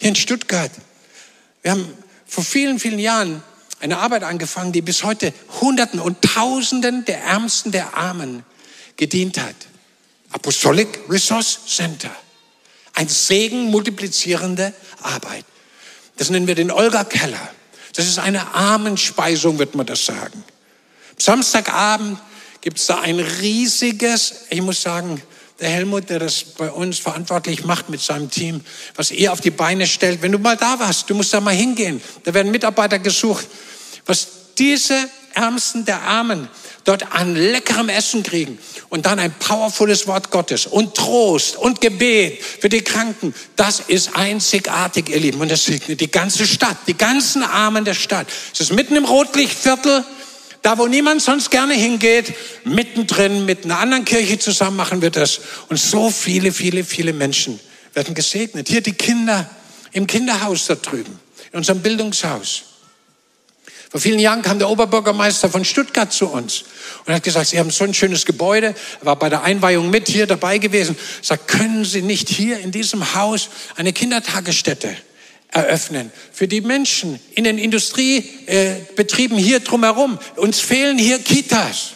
[0.00, 0.72] Hier in Stuttgart.
[1.62, 1.88] Wir haben
[2.26, 3.42] vor vielen, vielen Jahren
[3.80, 8.44] eine Arbeit angefangen, die bis heute Hunderten und Tausenden der Ärmsten, der Armen
[8.96, 9.54] gedient hat.
[10.30, 12.10] Apostolic Resource Center.
[12.94, 15.44] Ein Segen multiplizierende Arbeit.
[16.16, 17.50] Das nennen wir den Olga-Keller.
[17.94, 20.44] Das ist eine Armenspeisung, wird man das sagen.
[21.16, 22.18] Samstagabend
[22.60, 25.20] gibt es da ein riesiges, ich muss sagen,
[25.60, 28.62] der Helmut, der das bei uns verantwortlich macht mit seinem Team,
[28.94, 30.22] was er auf die Beine stellt.
[30.22, 32.00] Wenn du mal da warst, du musst da mal hingehen.
[32.24, 33.46] Da werden Mitarbeiter gesucht.
[34.06, 36.48] Was diese Ärmsten der Armen
[36.84, 42.42] dort an leckerem Essen kriegen und dann ein powervolles Wort Gottes und Trost und Gebet
[42.42, 45.40] für die Kranken, das ist einzigartig, ihr Lieben.
[45.40, 48.26] Und das segnet die ganze Stadt, die ganzen Armen der Stadt.
[48.52, 50.04] Es ist mitten im Rotlichtviertel,
[50.62, 55.40] da wo niemand sonst gerne hingeht, mittendrin mit einer anderen Kirche zusammen machen wir das.
[55.68, 57.58] Und so viele, viele, viele Menschen
[57.94, 58.68] werden gesegnet.
[58.68, 59.48] Hier die Kinder
[59.92, 61.18] im Kinderhaus da drüben,
[61.52, 62.64] in unserem Bildungshaus.
[63.90, 66.62] Vor vielen Jahren kam der Oberbürgermeister von Stuttgart zu uns
[67.06, 68.68] und hat gesagt, Sie haben so ein schönes Gebäude,
[69.00, 72.70] er war bei der Einweihung mit hier dabei gewesen, sagt, können Sie nicht hier in
[72.70, 74.96] diesem Haus eine Kindertagesstätte
[75.48, 80.20] eröffnen für die Menschen in den Industriebetrieben hier drumherum?
[80.36, 81.94] Uns fehlen hier Kitas.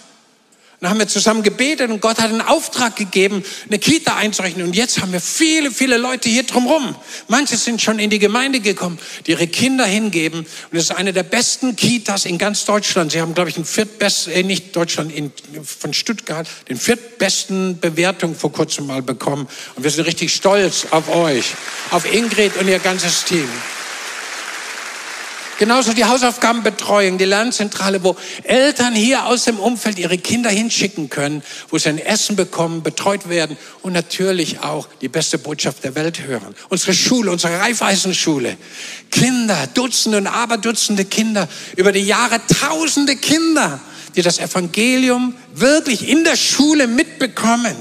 [0.84, 4.62] Dann haben wir zusammen gebetet und Gott hat einen Auftrag gegeben, eine Kita einzurichten.
[4.62, 6.94] Und jetzt haben wir viele, viele Leute hier drumherum.
[7.26, 10.40] Manche sind schon in die Gemeinde gekommen, die ihre Kinder hingeben.
[10.40, 13.12] Und es ist eine der besten Kitas in ganz Deutschland.
[13.12, 15.32] Sie haben, glaube ich, den viertbesten, äh, nicht Deutschland, in,
[15.64, 19.48] von Stuttgart, den viertbesten Bewertung vor kurzem mal bekommen.
[19.76, 21.46] Und wir sind richtig stolz auf euch,
[21.92, 23.48] auf Ingrid und ihr ganzes Team.
[25.58, 31.42] Genauso die Hausaufgabenbetreuung, die Lernzentrale, wo Eltern hier aus dem Umfeld ihre Kinder hinschicken können,
[31.68, 36.22] wo sie ein Essen bekommen, betreut werden und natürlich auch die beste Botschaft der Welt
[36.22, 36.56] hören.
[36.70, 38.56] Unsere Schule, unsere Reifeisenschule.
[39.12, 43.78] Kinder, Dutzende und Aberdutzende Kinder, über die Jahre tausende Kinder,
[44.16, 47.76] die das Evangelium wirklich in der Schule mitbekommen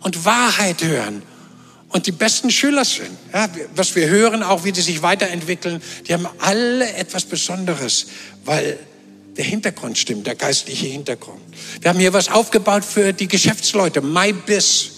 [0.00, 1.22] und Wahrheit hören
[1.94, 3.16] und die besten Schüler sind.
[3.32, 8.06] Ja, was wir hören, auch wie die sich weiterentwickeln, die haben alle etwas Besonderes,
[8.44, 8.76] weil
[9.36, 11.40] der Hintergrund stimmt, der geistliche Hintergrund.
[11.80, 14.90] Wir haben hier was aufgebaut für die Geschäftsleute, MyBiz.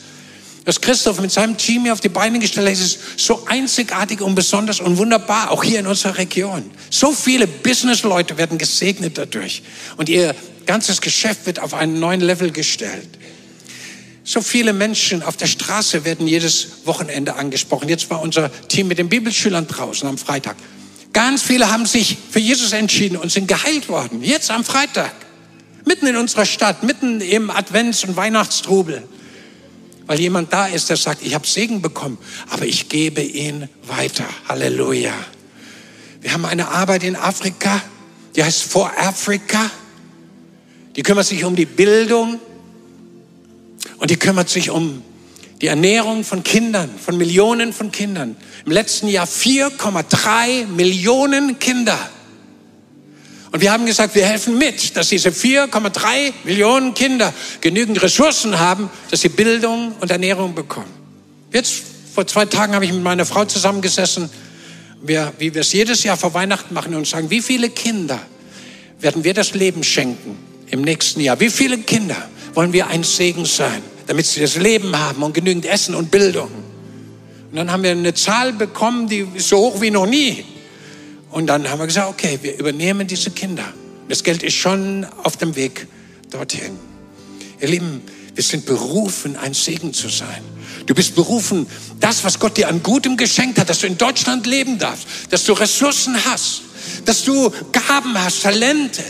[0.64, 4.35] Was Christoph mit seinem Team hier auf die Beine gestellt hat, ist so einzigartig und
[4.35, 6.70] besonders und wunderbar, auch hier in unserer Region.
[6.88, 9.62] So viele Businessleute werden gesegnet dadurch
[9.98, 13.18] und ihr ganzes Geschäft wird auf einen neuen Level gestellt.
[14.29, 17.89] So viele Menschen auf der Straße werden jedes Wochenende angesprochen.
[17.89, 20.57] Jetzt war unser Team mit den Bibelschülern draußen am Freitag.
[21.12, 24.25] Ganz viele haben sich für Jesus entschieden und sind geheilt worden.
[24.25, 25.15] Jetzt am Freitag.
[25.85, 29.05] Mitten in unserer Stadt, mitten im Advents- und Weihnachtstrubel.
[30.07, 32.19] Weil jemand da ist, der sagt, ich habe Segen bekommen,
[32.51, 34.27] aber ich gebe ihn weiter.
[34.49, 35.15] Halleluja.
[36.21, 37.81] Wir haben eine Arbeit in Afrika,
[38.35, 39.71] die heißt For Africa.
[40.97, 42.41] Die kümmert sich um die Bildung
[43.99, 45.03] und die kümmert sich um
[45.61, 48.37] die Ernährung von Kindern, von Millionen von Kindern.
[48.64, 51.99] Im letzten Jahr 4,3 Millionen Kinder.
[53.53, 58.90] Und wir haben gesagt, wir helfen mit, dass diese 4,3 Millionen Kinder genügend Ressourcen haben,
[59.11, 60.92] dass sie Bildung und Ernährung bekommen.
[61.53, 61.83] Jetzt,
[62.14, 64.29] vor zwei Tagen habe ich mit meiner Frau zusammengesessen,
[65.01, 68.20] wir, wie wir es jedes Jahr vor Weihnachten machen und sagen, wie viele Kinder
[69.01, 70.37] werden wir das Leben schenken
[70.70, 71.38] im nächsten Jahr?
[71.40, 75.66] Wie viele Kinder wollen wir ein Segen sein, damit sie das Leben haben und genügend
[75.66, 76.51] Essen und Bildung?
[77.51, 80.45] Und dann haben wir eine Zahl bekommen, die ist so hoch wie noch nie.
[81.31, 83.64] Und dann haben wir gesagt, okay, wir übernehmen diese Kinder.
[84.09, 85.87] Das Geld ist schon auf dem Weg
[86.31, 86.79] dorthin.
[87.61, 88.03] Ihr Lieben,
[88.35, 90.42] wir sind berufen, ein Segen zu sein.
[90.87, 91.66] Du bist berufen,
[92.01, 95.45] das, was Gott dir an Gutem geschenkt hat, dass du in Deutschland leben darfst, dass
[95.45, 96.62] du Ressourcen hast,
[97.05, 99.03] dass du Gaben hast, Talente,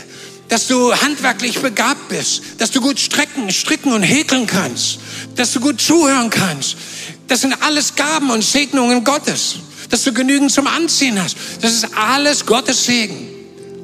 [0.49, 4.99] dass du handwerklich begabt bist, dass du gut strecken, stricken und häkeln kannst,
[5.35, 6.77] dass du gut zuhören kannst.
[7.27, 9.55] Das sind alles Gaben und Segnungen Gottes,
[9.89, 11.35] dass du genügend zum Anziehen hast.
[11.61, 13.27] Das ist alles Gottes Segen.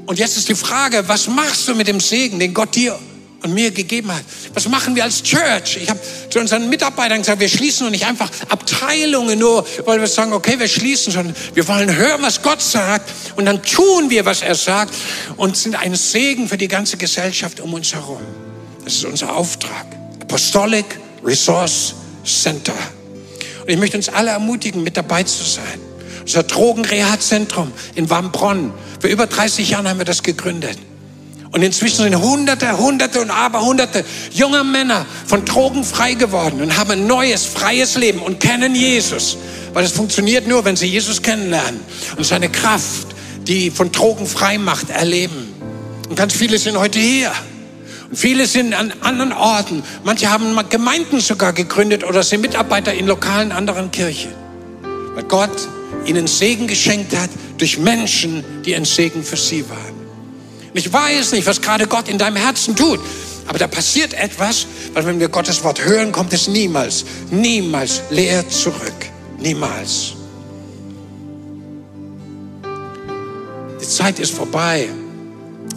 [0.05, 2.97] Und jetzt ist die Frage, was machst du mit dem Segen, den Gott dir
[3.43, 4.23] und mir gegeben hat.
[4.53, 5.77] Was machen wir als Church?
[5.81, 10.07] Ich habe zu unseren Mitarbeitern gesagt, wir schließen und nicht einfach Abteilungen nur, weil wir
[10.07, 14.25] sagen, okay, wir schließen, sondern wir wollen hören, was Gott sagt und dann tun wir,
[14.25, 14.93] was er sagt
[15.37, 18.21] und sind ein Segen für die ganze Gesellschaft um uns herum.
[18.83, 19.85] Das ist unser Auftrag.
[20.21, 20.85] Apostolic
[21.23, 22.73] Resource Center.
[23.61, 25.79] Und ich möchte uns alle ermutigen, mit dabei zu sein.
[26.21, 28.73] Unser Drogenreha-Zentrum in Wambronn.
[28.99, 30.77] Vor über 30 Jahren haben wir das gegründet.
[31.53, 36.89] Und inzwischen sind Hunderte, Hunderte und Aberhunderte junger Männer von Drogen frei geworden und haben
[36.89, 39.37] ein neues, freies Leben und kennen Jesus.
[39.71, 41.79] Weil es funktioniert nur, wenn sie Jesus kennenlernen
[42.17, 43.07] und seine Kraft,
[43.45, 45.53] die von Drogen frei macht, erleben.
[46.09, 47.31] Und ganz viele sind heute hier.
[48.09, 49.83] Und viele sind an anderen Orten.
[50.03, 54.31] Manche haben Gemeinden sogar gegründet oder sind Mitarbeiter in lokalen anderen Kirchen.
[55.13, 55.67] Weil Gott
[56.05, 60.02] ihnen Segen geschenkt hat durch Menschen, die ein Segen für sie waren.
[60.73, 62.99] Ich weiß nicht, was gerade Gott in deinem Herzen tut.
[63.47, 68.47] Aber da passiert etwas, weil wenn wir Gottes Wort hören, kommt es niemals, niemals leer
[68.49, 69.09] zurück.
[69.39, 70.13] Niemals.
[73.81, 74.87] Die Zeit ist vorbei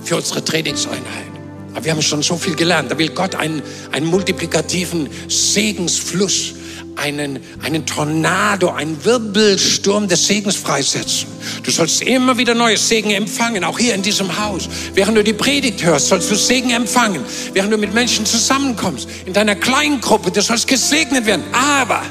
[0.04, 1.26] für unsere Trainingseinheit.
[1.74, 2.90] Aber wir haben schon so viel gelernt.
[2.90, 3.60] Da will Gott einen,
[3.92, 6.54] einen multiplikativen Segensfluss
[6.96, 11.28] einen, einen Tornado, einen Wirbelsturm des Segens freisetzen.
[11.62, 14.68] Du sollst immer wieder neues Segen empfangen, auch hier in diesem Haus.
[14.94, 17.22] Während du die Predigt hörst, sollst du Segen empfangen.
[17.52, 21.44] Während du mit Menschen zusammenkommst, in deiner kleinen Gruppe, du sollst gesegnet werden.
[21.52, 22.02] Aber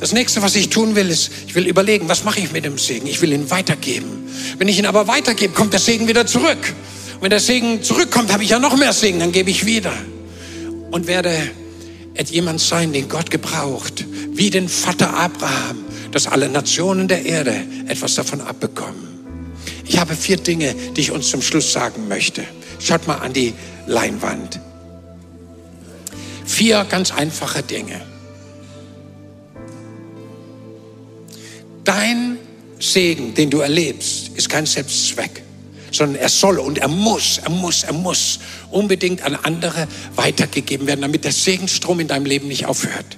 [0.00, 2.78] das nächste, was ich tun will, ist, ich will überlegen, was mache ich mit dem
[2.78, 3.06] Segen?
[3.06, 4.28] Ich will ihn weitergeben.
[4.56, 6.74] Wenn ich ihn aber weitergebe, kommt der Segen wieder zurück.
[7.16, 9.92] Und wenn der Segen zurückkommt, habe ich ja noch mehr Segen, dann gebe ich wieder.
[10.90, 11.36] Und werde
[12.26, 14.04] jemand sein, den Gott gebraucht,
[14.38, 19.08] wie den Vater Abraham, dass alle Nationen der Erde etwas davon abbekommen.
[19.84, 22.44] Ich habe vier Dinge, die ich uns zum Schluss sagen möchte.
[22.78, 23.52] Schaut mal an die
[23.86, 24.60] Leinwand.
[26.46, 28.00] Vier ganz einfache Dinge.
[31.82, 32.38] Dein
[32.78, 35.42] Segen, den du erlebst, ist kein Selbstzweck
[35.90, 38.38] sondern er soll und er muss, er muss, er muss
[38.70, 43.17] unbedingt an andere weitergegeben werden, damit der Segenstrom in deinem Leben nicht aufhört.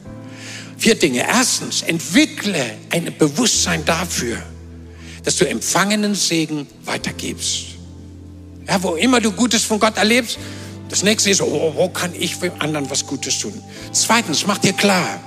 [0.80, 1.24] Vier Dinge.
[1.28, 4.38] Erstens, entwickle ein Bewusstsein dafür,
[5.22, 7.66] dass du empfangenen Segen weitergibst.
[8.66, 10.38] Ja, wo immer du Gutes von Gott erlebst,
[10.88, 13.52] das nächste ist, oh, wo kann ich für anderen was Gutes tun?
[13.92, 15.20] Zweitens, mach dir klar,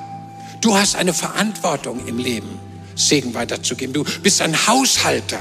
[0.59, 2.59] du hast eine Verantwortung im Leben,
[2.95, 3.93] Segen weiterzugeben.
[3.93, 5.39] Du bist ein Haushalter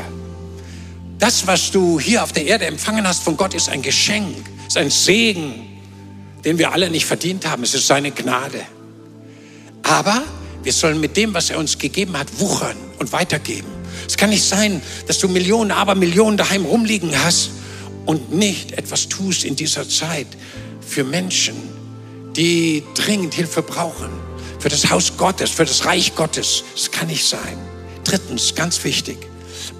[1.22, 4.76] das, was du hier auf der Erde empfangen hast von Gott, ist ein Geschenk, ist
[4.76, 5.54] ein Segen,
[6.44, 7.62] den wir alle nicht verdient haben.
[7.62, 8.60] Es ist seine Gnade.
[9.82, 10.22] Aber
[10.62, 13.68] wir sollen mit dem, was er uns gegeben hat, wuchern und weitergeben.
[14.06, 17.50] Es kann nicht sein, dass du Millionen, aber Millionen daheim rumliegen hast
[18.06, 20.26] und nicht etwas tust in dieser Zeit
[20.80, 21.54] für Menschen,
[22.36, 24.10] die dringend Hilfe brauchen.
[24.58, 26.62] Für das Haus Gottes, für das Reich Gottes.
[26.74, 27.58] Das kann nicht sein.
[28.04, 29.18] Drittens, ganz wichtig,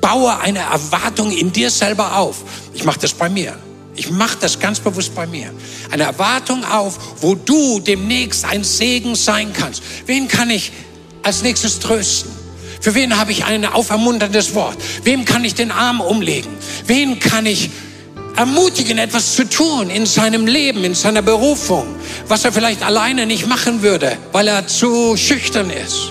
[0.01, 2.43] baue eine Erwartung in dir selber auf.
[2.75, 3.57] Ich mache das bei mir.
[4.03, 5.55] Ich mache das ganz bewusst bei mir.
[5.93, 9.81] Eine Erwartung auf, wo du demnächst ein Segen sein kannst.
[10.07, 10.73] Wen kann ich
[11.23, 12.29] als nächstes trösten?
[12.81, 14.77] Für wen habe ich ein aufermunterndes Wort?
[15.05, 16.51] Wem kann ich den Arm umlegen?
[16.89, 17.71] Wen kann ich
[18.35, 21.87] ermutigen, etwas zu tun in seinem Leben, in seiner Berufung,
[22.27, 26.11] was er vielleicht alleine nicht machen würde, weil er zu schüchtern ist?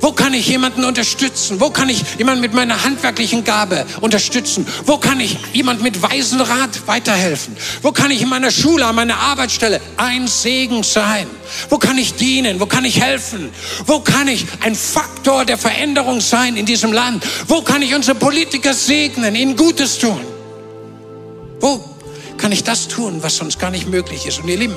[0.00, 1.60] Wo kann ich jemanden unterstützen?
[1.60, 4.66] Wo kann ich jemanden mit meiner handwerklichen Gabe unterstützen?
[4.86, 7.56] Wo kann ich jemand mit weisen Rat weiterhelfen?
[7.82, 11.26] Wo kann ich in meiner Schule, an meiner Arbeitsstelle ein Segen sein?
[11.68, 12.60] Wo kann ich dienen?
[12.60, 13.50] Wo kann ich helfen?
[13.86, 17.24] Wo kann ich ein Faktor der Veränderung sein in diesem Land?
[17.48, 20.20] Wo kann ich unsere Politiker segnen, ihnen Gutes tun?
[21.60, 21.84] Wo
[22.36, 24.38] kann ich das tun, was sonst gar nicht möglich ist?
[24.38, 24.76] Und ihr Lieben,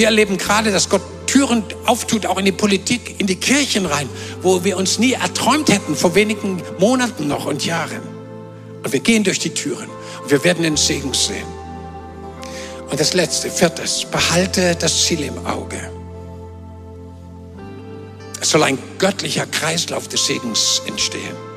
[0.00, 4.08] wir erleben gerade, dass Gott Türen auftut, auch in die Politik, in die Kirchen rein,
[4.40, 8.00] wo wir uns nie erträumt hätten, vor wenigen Monaten noch und Jahren.
[8.82, 9.90] Und wir gehen durch die Türen
[10.22, 11.44] und wir werden den Segen sehen.
[12.90, 15.76] Und das letzte, viertes, behalte das Ziel im Auge.
[18.40, 21.49] Es soll ein göttlicher Kreislauf des Segens entstehen.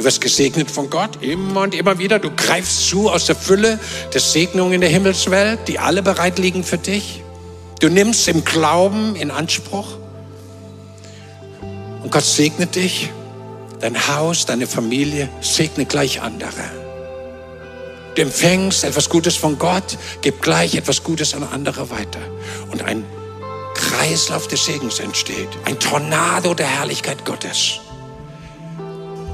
[0.00, 2.18] Du wirst gesegnet von Gott immer und immer wieder.
[2.18, 3.78] Du greifst zu aus der Fülle
[4.14, 7.22] des Segnungen in der Himmelswelt, die alle bereit liegen für dich.
[7.80, 9.98] Du nimmst im Glauben in Anspruch.
[12.02, 13.10] Und Gott segnet dich,
[13.80, 16.64] dein Haus, deine Familie, segne gleich andere.
[18.14, 22.20] Du empfängst etwas Gutes von Gott, gib gleich etwas Gutes an andere weiter.
[22.72, 23.04] Und ein
[23.74, 25.50] Kreislauf des Segens entsteht.
[25.66, 27.80] Ein Tornado der Herrlichkeit Gottes.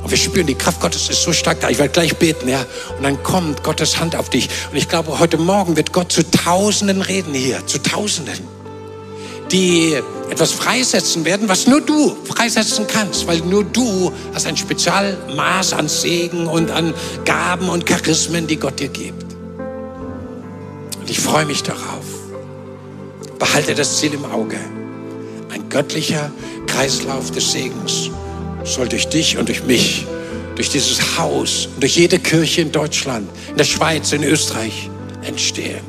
[0.07, 1.68] Und wir spüren, die Kraft Gottes ist so stark da.
[1.68, 2.64] Ich werde gleich beten, ja.
[2.96, 4.48] Und dann kommt Gottes Hand auf dich.
[4.70, 8.38] Und ich glaube, heute Morgen wird Gott zu Tausenden reden hier, zu Tausenden,
[9.50, 10.00] die
[10.30, 15.88] etwas freisetzen werden, was nur du freisetzen kannst, weil nur du hast ein Spezialmaß an
[15.88, 16.94] Segen und an
[17.24, 19.34] Gaben und Charismen, die Gott dir gibt.
[21.00, 22.04] Und ich freue mich darauf.
[23.40, 24.61] Behalte das Ziel im Auge.
[25.52, 26.30] Ein göttlicher
[26.68, 28.11] Kreislauf des Segens
[28.66, 30.06] soll durch dich und durch mich,
[30.56, 34.90] durch dieses Haus, durch jede Kirche in Deutschland, in der Schweiz, in Österreich
[35.22, 35.80] entstehen.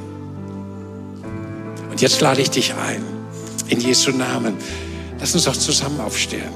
[1.90, 3.04] Und jetzt lade ich dich ein,
[3.68, 4.56] in Jesu Namen.
[5.20, 6.54] Lass uns auch zusammen aufstehen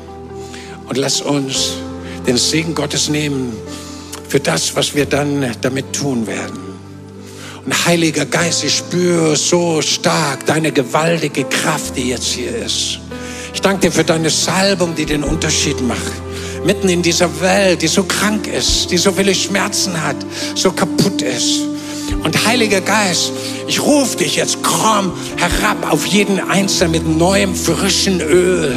[0.88, 1.74] und lass uns
[2.28, 3.54] den Segen Gottes nehmen
[4.30, 6.60] für das, was wir dann damit tun werden.
[7.66, 13.01] Und Heiliger Geist, ich spüre so stark deine gewaltige Kraft, die jetzt hier ist.
[13.54, 16.12] Ich danke dir für deine Salbung, die den Unterschied macht.
[16.66, 20.16] Mitten in dieser Welt, die so krank ist, die so viele Schmerzen hat,
[20.56, 21.62] so kaputt ist.
[22.24, 23.32] Und Heiliger Geist,
[23.68, 28.76] ich rufe dich jetzt, komm herab auf jeden Einzelnen mit neuem, frischen Öl.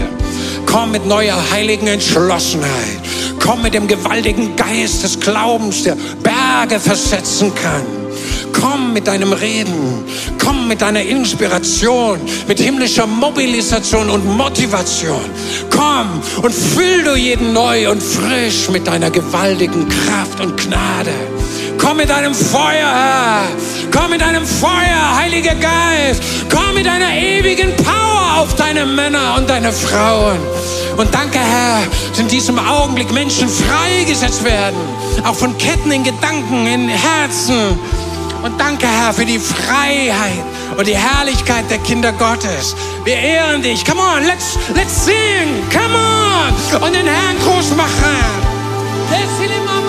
[0.66, 2.98] Komm mit neuer heiligen Entschlossenheit.
[3.38, 8.03] Komm mit dem gewaltigen Geist des Glaubens, der Berge versetzen kann.
[8.94, 10.04] Mit deinem Reden.
[10.38, 15.24] Komm mit deiner Inspiration, mit himmlischer Mobilisation und Motivation.
[15.68, 21.10] Komm und füll du jeden neu und frisch mit deiner gewaltigen Kraft und Gnade.
[21.76, 23.42] Komm mit deinem Feuer, Herr.
[23.92, 26.22] Komm mit deinem Feuer, Heiliger Geist.
[26.48, 30.38] Komm mit deiner ewigen Power auf deine Männer und deine Frauen.
[30.96, 34.78] Und danke, Herr, dass in diesem Augenblick Menschen freigesetzt werden.
[35.24, 37.76] Auch von Ketten in Gedanken, in Herzen
[38.44, 40.44] und danke, Herr, für die Freiheit
[40.76, 42.76] und die Herrlichkeit der Kinder Gottes.
[43.04, 43.84] Wir ehren dich.
[43.84, 45.48] Come on, let's, let's sing.
[45.72, 46.82] Come on.
[46.82, 48.44] Und den Herrn groß machen.
[49.10, 49.83] Ihr Lieben,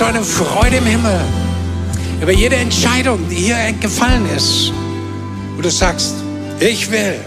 [0.00, 1.20] so eine Freude im Himmel
[2.22, 4.72] über jede Entscheidung, die hier gefallen ist,
[5.54, 6.14] wo du sagst,
[6.58, 7.20] ich will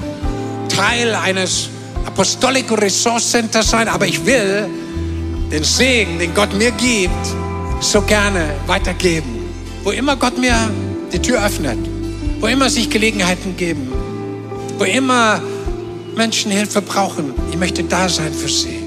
[0.69, 1.69] Teil eines
[2.03, 4.67] Apostolico Resource Centers sein, aber ich will
[5.51, 7.27] den Segen, den Gott mir gibt,
[7.79, 9.45] so gerne weitergeben.
[9.83, 10.57] Wo immer Gott mir
[11.11, 11.77] die Tür öffnet,
[12.39, 13.87] wo immer sich Gelegenheiten geben,
[14.79, 15.43] wo immer
[16.15, 18.82] Menschen Hilfe brauchen, ich möchte da sein für sie.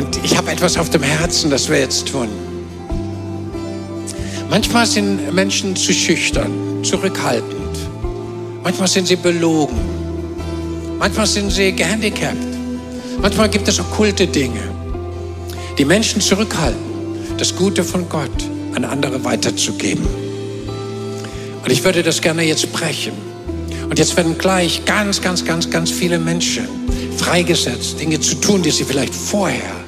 [0.00, 2.28] Und ich habe etwas auf dem Herzen, das wir jetzt tun.
[4.48, 7.76] Manchmal sind Menschen zu schüchtern, zurückhaltend.
[8.62, 9.76] Manchmal sind sie belogen.
[10.98, 12.34] Manchmal sind sie gehandicapt.
[13.20, 14.62] Manchmal gibt es okkulte Dinge,
[15.76, 18.30] die Menschen zurückhalten, das Gute von Gott
[18.74, 20.06] an andere weiterzugeben.
[21.62, 23.12] Und ich würde das gerne jetzt brechen.
[23.90, 26.66] Und jetzt werden gleich ganz, ganz, ganz, ganz viele Menschen
[27.18, 29.79] freigesetzt, Dinge zu tun, die sie vielleicht vorher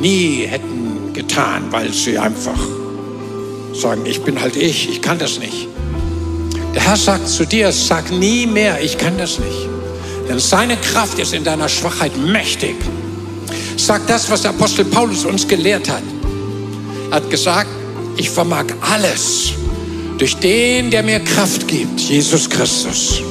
[0.00, 2.58] nie hätten getan, weil sie einfach
[3.72, 5.68] sagen, ich bin halt ich, ich kann das nicht.
[6.74, 9.68] Der Herr sagt zu dir, sag nie mehr, ich kann das nicht.
[10.28, 12.76] Denn seine Kraft ist in deiner Schwachheit mächtig.
[13.76, 16.02] Sag das, was der Apostel Paulus uns gelehrt hat.
[17.10, 17.70] Er hat gesagt,
[18.16, 19.52] ich vermag alles
[20.18, 23.22] durch den, der mir Kraft gibt, Jesus Christus.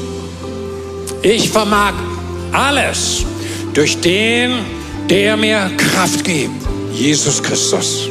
[1.22, 1.94] Ich vermag
[2.54, 3.26] alles
[3.74, 4.54] durch den,
[5.10, 6.52] der mir Kraft gibt,
[6.94, 8.10] Jesus Christus.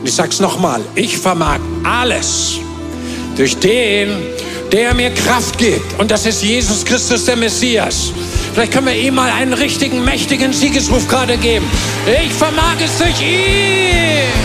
[0.00, 2.58] Und ich sage es nochmal, ich vermag alles
[3.36, 4.16] durch den,
[4.72, 5.98] der mir Kraft gibt.
[5.98, 8.12] Und das ist Jesus Christus, der Messias.
[8.54, 11.66] Vielleicht können wir ihm mal einen richtigen, mächtigen Siegesruf gerade geben.
[12.24, 14.37] Ich vermag es durch ihn.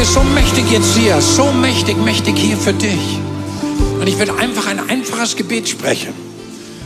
[0.00, 3.18] Ist so mächtig jetzt hier, so mächtig, mächtig hier für dich.
[4.00, 6.14] Und ich will einfach ein einfaches Gebet sprechen.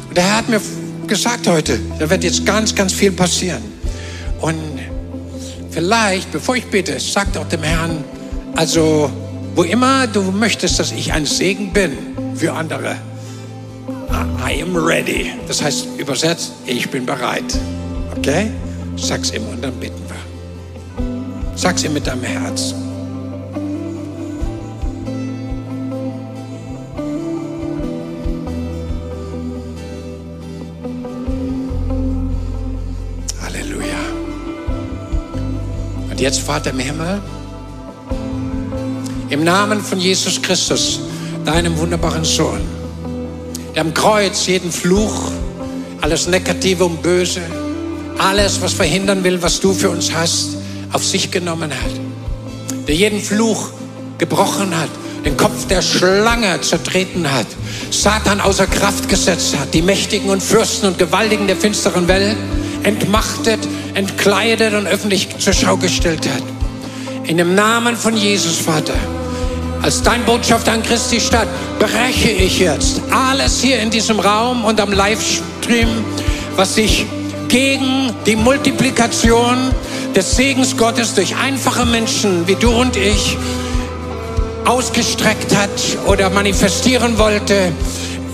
[0.08, 0.60] Und der Herr hat mir
[1.06, 3.62] gesagt heute, da wird jetzt ganz, ganz viel passieren.
[4.40, 4.58] Und
[5.70, 8.02] vielleicht, bevor ich bete, sagt auch dem Herrn,
[8.56, 9.10] also
[9.54, 11.92] wo immer du möchtest, dass ich ein Segen bin
[12.34, 12.96] für andere,
[14.44, 15.32] I am ready.
[15.46, 17.58] Das heißt übersetzt, ich bin bereit.
[18.16, 18.50] Okay?
[18.96, 21.56] Sag's ihm und dann beten wir.
[21.56, 22.93] Sag's ihm mit deinem Herzen.
[36.24, 37.20] Jetzt, Vater im Himmel,
[39.28, 41.00] im Namen von Jesus Christus,
[41.44, 42.62] deinem wunderbaren Sohn,
[43.74, 45.30] der am Kreuz jeden Fluch,
[46.00, 47.42] alles Negative und Böse,
[48.16, 50.56] alles, was verhindern will, was du für uns hast,
[50.94, 53.68] auf sich genommen hat, der jeden Fluch
[54.16, 54.88] gebrochen hat,
[55.26, 57.48] den Kopf der Schlange zertreten hat,
[57.90, 62.38] Satan außer Kraft gesetzt hat, die Mächtigen und Fürsten und Gewaltigen der finsteren Welt
[62.82, 63.60] entmachtet,
[63.94, 66.42] entkleidet und öffentlich zur Schau gestellt hat.
[67.28, 68.94] In dem Namen von Jesus, Vater,
[69.82, 74.80] als dein Botschafter an Christi Stadt breche ich jetzt alles hier in diesem Raum und
[74.80, 75.88] am Livestream,
[76.56, 77.06] was sich
[77.48, 79.70] gegen die Multiplikation
[80.14, 83.36] des Segens Gottes durch einfache Menschen wie du und ich
[84.64, 85.70] ausgestreckt hat
[86.06, 87.72] oder manifestieren wollte.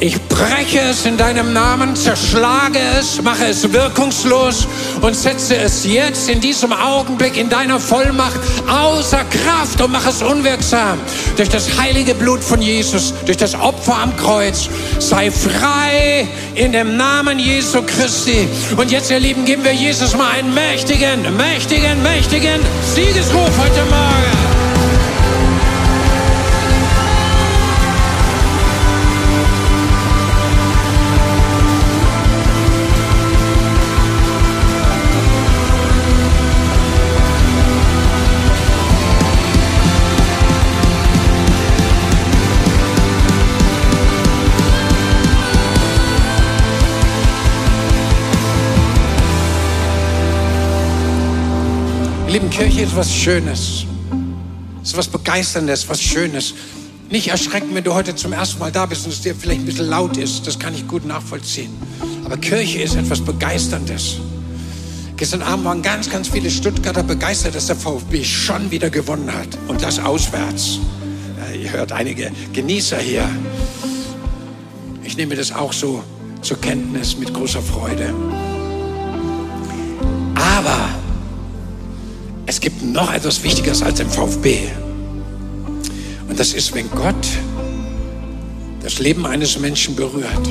[0.03, 4.67] Ich breche es in deinem Namen, zerschlage es, mache es wirkungslos
[5.03, 10.23] und setze es jetzt in diesem Augenblick in deiner Vollmacht außer Kraft und mache es
[10.23, 10.99] unwirksam.
[11.37, 14.71] Durch das heilige Blut von Jesus, durch das Opfer am Kreuz.
[14.99, 18.49] Sei frei in dem Namen Jesu Christi.
[18.79, 22.61] Und jetzt, ihr Lieben, geben wir Jesus mal einen mächtigen, mächtigen, mächtigen
[22.95, 23.80] Siegesruf heute
[52.61, 53.87] Kirche ist was Schönes.
[54.83, 56.53] Es ist was Begeisterndes, was Schönes.
[57.09, 59.65] Nicht erschrecken, wenn du heute zum ersten Mal da bist und es dir vielleicht ein
[59.65, 60.47] bisschen laut ist.
[60.47, 61.71] Das kann ich gut nachvollziehen.
[62.23, 64.19] Aber Kirche ist etwas Begeisterndes.
[65.17, 69.57] Gestern Abend waren ganz, ganz viele Stuttgarter begeistert, dass der VfB schon wieder gewonnen hat.
[69.67, 70.81] Und das auswärts.
[71.59, 73.27] Ihr hört einige Genießer hier.
[75.03, 76.05] Ich nehme das auch so
[76.43, 78.13] zur Kenntnis mit großer Freude.
[82.61, 84.69] Es gibt noch etwas Wichtiges als im VfB.
[86.29, 87.27] Und das ist, wenn Gott
[88.83, 90.47] das Leben eines Menschen berührt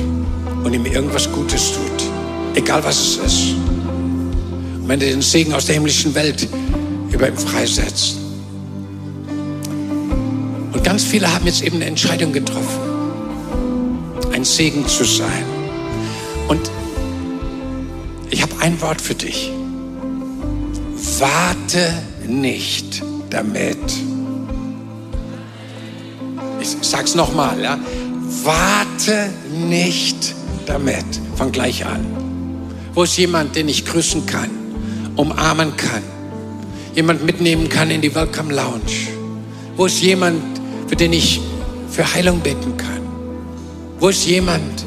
[0.64, 2.10] und ihm irgendwas Gutes tut,
[2.56, 3.54] egal was es ist.
[3.54, 6.48] Und wenn er den Segen aus der himmlischen Welt
[7.12, 8.16] über ihm freisetzt.
[10.72, 12.80] Und ganz viele haben jetzt eben eine Entscheidung getroffen,
[14.32, 15.44] ein Segen zu sein.
[16.48, 16.72] Und
[18.30, 19.52] ich habe ein Wort für dich.
[21.20, 21.92] Warte
[22.26, 23.76] nicht damit.
[26.62, 27.78] Ich sag's nochmal, ja.
[28.42, 29.28] Warte
[29.68, 31.04] nicht damit.
[31.36, 32.06] Fang gleich an.
[32.94, 34.48] Wo ist jemand, den ich grüßen kann,
[35.16, 36.02] umarmen kann,
[36.94, 39.08] jemand mitnehmen kann in die Welcome Lounge?
[39.76, 40.40] Wo ist jemand,
[40.86, 41.38] für den ich
[41.90, 43.02] für Heilung beten kann?
[43.98, 44.86] Wo ist jemand,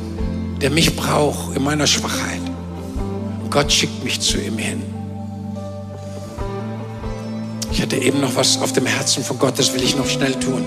[0.62, 2.42] der mich braucht in meiner Schwachheit?
[3.44, 4.93] Und Gott schickt mich zu ihm hin.
[7.84, 10.64] Hatte eben noch was auf dem Herzen von Gott, das will ich noch schnell tun.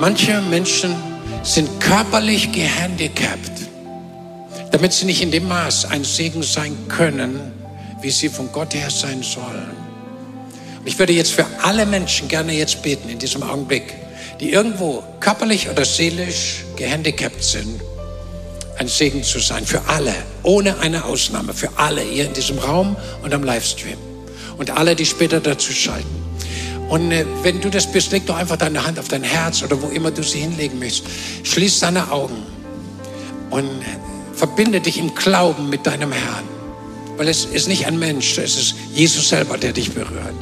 [0.00, 0.96] Manche Menschen
[1.42, 3.68] sind körperlich gehandicapt,
[4.70, 7.52] damit sie nicht in dem Maß ein Segen sein können,
[8.00, 9.76] wie sie von Gott her sein sollen.
[10.78, 13.94] Und ich würde jetzt für alle Menschen gerne jetzt beten in diesem Augenblick,
[14.40, 17.78] die irgendwo körperlich oder seelisch gehandicapt sind,
[18.78, 19.66] ein Segen zu sein.
[19.66, 23.98] Für alle, ohne eine Ausnahme, für alle hier in diesem Raum und am Livestream.
[24.56, 26.27] Und alle, die später dazu schalten.
[26.88, 29.80] Und äh, wenn du das bist, leg doch einfach deine Hand auf dein Herz oder
[29.82, 31.04] wo immer du sie hinlegen möchtest.
[31.44, 32.42] Schließ deine Augen
[33.50, 33.68] und
[34.34, 36.44] verbinde dich im Glauben mit deinem Herrn.
[37.16, 40.34] Weil es ist nicht ein Mensch, es ist Jesus selber, der dich berührt.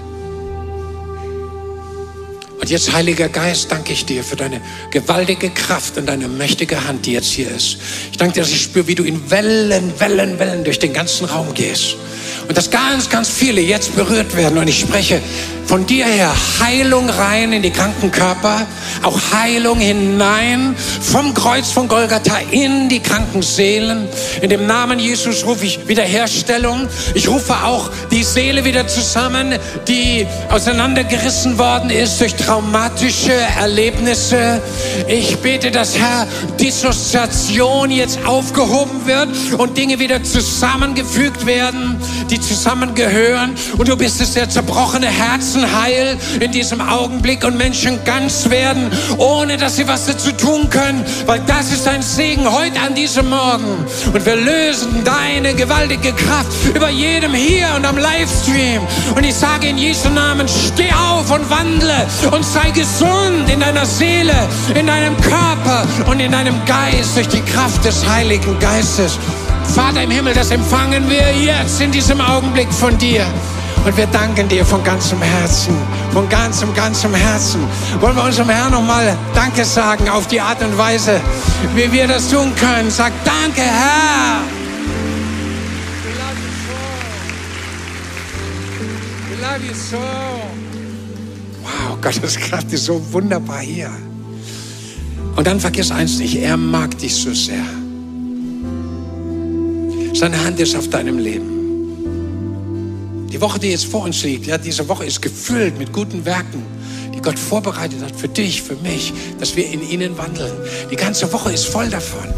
[2.60, 7.06] Und jetzt, Heiliger Geist, danke ich dir für deine gewaltige Kraft und deine mächtige Hand,
[7.06, 7.78] die jetzt hier ist.
[8.10, 11.26] Ich danke dir, dass ich spüre, wie du in Wellen, Wellen, Wellen durch den ganzen
[11.26, 11.96] Raum gehst.
[12.48, 14.58] Und dass ganz, ganz viele jetzt berührt werden.
[14.58, 15.20] Und ich spreche
[15.66, 18.66] von dir her Heilung rein in die kranken Körper,
[19.02, 24.08] auch Heilung hinein vom Kreuz von Golgatha in die kranken Seelen.
[24.40, 26.88] In dem Namen Jesus rufe ich Wiederherstellung.
[27.14, 34.62] Ich rufe auch die Seele wieder zusammen, die auseinandergerissen worden ist durch traumatische Erlebnisse.
[35.08, 36.28] Ich bete, dass Herr
[36.60, 39.28] Dissoziation jetzt aufgehoben wird
[39.58, 43.54] und Dinge wieder zusammengefügt werden, die zusammengehören.
[43.78, 48.90] Und du bist es, der zerbrochene Herzen heil in diesem Augenblick und Menschen ganz werden,
[49.18, 53.28] ohne dass sie was dazu tun können, weil das ist ein Segen heute an diesem
[53.28, 53.86] Morgen.
[54.12, 58.82] Und wir lösen deine gewaltige Kraft über jedem hier und am Livestream.
[59.14, 63.86] Und ich sage in Jesu Namen, steh auf und wandle und sei gesund in deiner
[63.86, 64.34] Seele,
[64.74, 69.18] in deinem Körper und in deinem Geist durch die Kraft des Heiligen Geistes.
[69.74, 73.26] Vater im Himmel, das empfangen wir jetzt in diesem Augenblick von dir.
[73.84, 75.76] Und wir danken dir von ganzem Herzen,
[76.12, 77.60] von ganzem, ganzem Herzen.
[78.00, 81.20] Wollen wir unserem Herrn nochmal Danke sagen auf die Art und Weise,
[81.76, 82.90] wie wir das tun können.
[82.90, 84.40] Sag Danke, Herr.
[89.30, 89.98] We love you so.
[91.62, 93.90] Wow, Gottes Kraft ist so wunderbar hier.
[95.36, 97.64] Und dann vergiss eins nicht, er mag dich so sehr.
[100.16, 102.06] Seine Hand ist auf deinem Leben.
[103.30, 106.62] Die Woche, die jetzt vor uns liegt, ja, diese Woche ist gefüllt mit guten Werken,
[107.14, 110.54] die Gott vorbereitet hat für dich, für mich, dass wir in ihnen wandeln.
[110.90, 112.32] Die ganze Woche ist voll davon.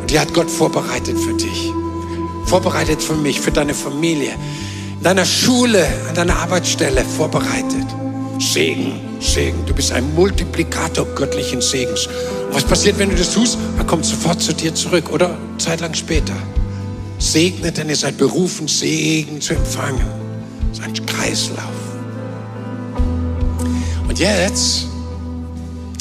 [0.00, 1.70] Und die hat Gott vorbereitet für dich.
[2.46, 4.32] Vorbereitet für mich, für deine Familie,
[4.98, 7.86] in deiner Schule, an deiner Arbeitsstelle vorbereitet.
[8.40, 9.64] Segen, Segen.
[9.66, 12.08] Du bist ein Multiplikator göttlichen Segens.
[12.48, 13.56] Und was passiert, wenn du das tust?
[13.78, 16.34] Er kommt sofort zu dir zurück oder zeitlang später.
[17.22, 20.04] Segnet, denn ihr seid berufen, Segen zu empfangen.
[20.70, 21.60] Das ist ein Kreislauf.
[24.08, 24.86] Und jetzt,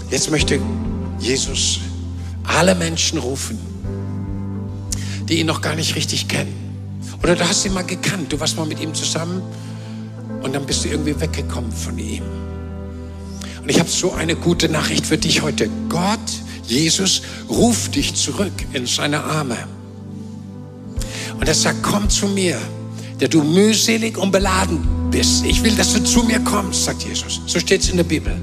[0.09, 0.59] jetzt möchte
[1.19, 1.79] Jesus
[2.43, 3.59] alle Menschen rufen,
[5.29, 6.55] die ihn noch gar nicht richtig kennen.
[7.21, 9.43] Oder du hast ihn mal gekannt, du warst mal mit ihm zusammen
[10.41, 12.23] und dann bist du irgendwie weggekommen von ihm.
[13.61, 15.69] Und ich habe so eine gute Nachricht für dich heute.
[15.87, 16.19] Gott,
[16.65, 19.67] Jesus, ruft dich zurück in seine Arme.
[21.41, 22.55] Und er sagt, komm zu mir,
[23.19, 25.43] der du mühselig und beladen bist.
[25.43, 27.41] Ich will, dass du zu mir kommst, sagt Jesus.
[27.47, 28.39] So steht es in der Bibel.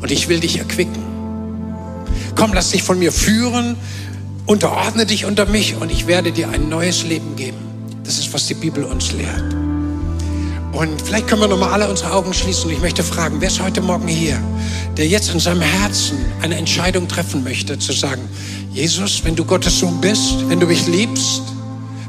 [0.00, 1.02] Und ich will dich erquicken.
[2.36, 3.76] Komm, lass dich von mir führen,
[4.46, 7.58] unterordne dich unter mich und ich werde dir ein neues Leben geben.
[8.04, 9.54] Das ist, was die Bibel uns lehrt.
[10.72, 12.66] Und vielleicht können wir noch mal alle unsere Augen schließen.
[12.66, 14.40] Und ich möchte fragen, wer ist heute Morgen hier,
[14.96, 18.22] der jetzt in seinem Herzen eine Entscheidung treffen möchte, zu sagen,
[18.72, 21.42] Jesus, wenn du Gottes Sohn bist, wenn du mich liebst,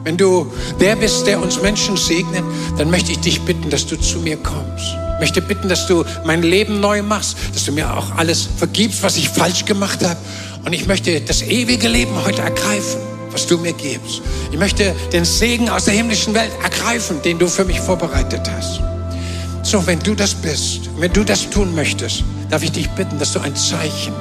[0.03, 2.43] wenn du der bist, der uns Menschen segnet,
[2.77, 4.97] dann möchte ich dich bitten, dass du zu mir kommst.
[5.13, 9.03] Ich möchte bitten, dass du mein Leben neu machst, dass du mir auch alles vergibst,
[9.03, 10.19] was ich falsch gemacht habe.
[10.65, 12.99] Und ich möchte das ewige Leben heute ergreifen,
[13.31, 14.21] was du mir gibst.
[14.51, 18.81] Ich möchte den Segen aus der himmlischen Welt ergreifen, den du für mich vorbereitet hast.
[19.63, 23.31] So, wenn du das bist, wenn du das tun möchtest, darf ich dich bitten, dass
[23.31, 24.13] du ein Zeichen,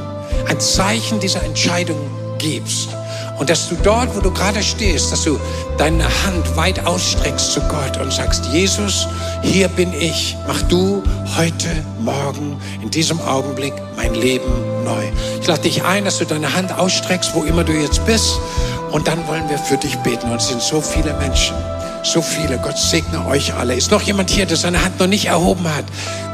[0.49, 1.99] ein Zeichen dieser Entscheidung
[2.39, 2.89] gibst.
[3.39, 5.39] Und dass du dort, wo du gerade stehst, dass du
[5.79, 9.09] deine Hand weit ausstreckst zu Gott und sagst, Jesus,
[9.43, 10.37] hier bin ich.
[10.47, 11.03] Mach du
[11.37, 11.69] heute,
[12.01, 14.51] morgen, in diesem Augenblick mein Leben
[14.85, 15.05] neu.
[15.41, 18.39] Ich lade dich ein, dass du deine Hand ausstreckst, wo immer du jetzt bist.
[18.93, 20.31] Und dann wollen wir für dich beten.
[20.31, 21.57] Und es sind so viele Menschen.
[22.05, 22.59] So viele.
[22.59, 23.75] Gott segne euch alle.
[23.75, 25.85] Ist noch jemand hier, der seine Hand noch nicht erhoben hat?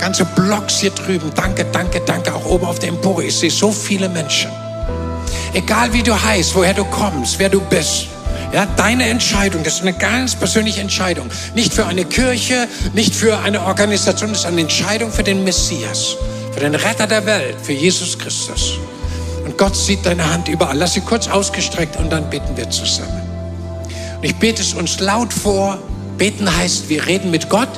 [0.01, 1.31] Ganze Blocks hier drüben.
[1.35, 2.35] Danke, danke, danke.
[2.35, 3.25] Auch oben auf der Empore.
[3.25, 4.51] Ich sehe so viele Menschen.
[5.59, 8.07] Egal wie du heißt, woher du kommst, wer du bist.
[8.53, 11.29] Ja, deine Entscheidung, das ist eine ganz persönliche Entscheidung.
[11.57, 16.15] Nicht für eine Kirche, nicht für eine Organisation, das ist eine Entscheidung für den Messias,
[16.53, 18.75] für den Retter der Welt, für Jesus Christus.
[19.45, 20.79] Und Gott sieht deine Hand überall.
[20.79, 23.21] Lass sie kurz ausgestreckt und dann beten wir zusammen.
[24.17, 25.79] Und ich bete es uns laut vor.
[26.19, 27.69] Beten heißt, wir reden mit Gott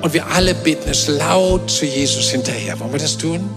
[0.00, 2.80] und wir alle beten es laut zu Jesus hinterher.
[2.80, 3.50] Wollen wir das tun?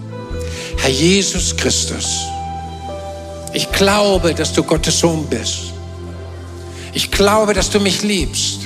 [0.76, 2.26] Herr Jesus Christus
[3.76, 5.72] glaube, dass du Gottes Sohn bist.
[6.92, 8.60] Ich glaube, dass du mich liebst.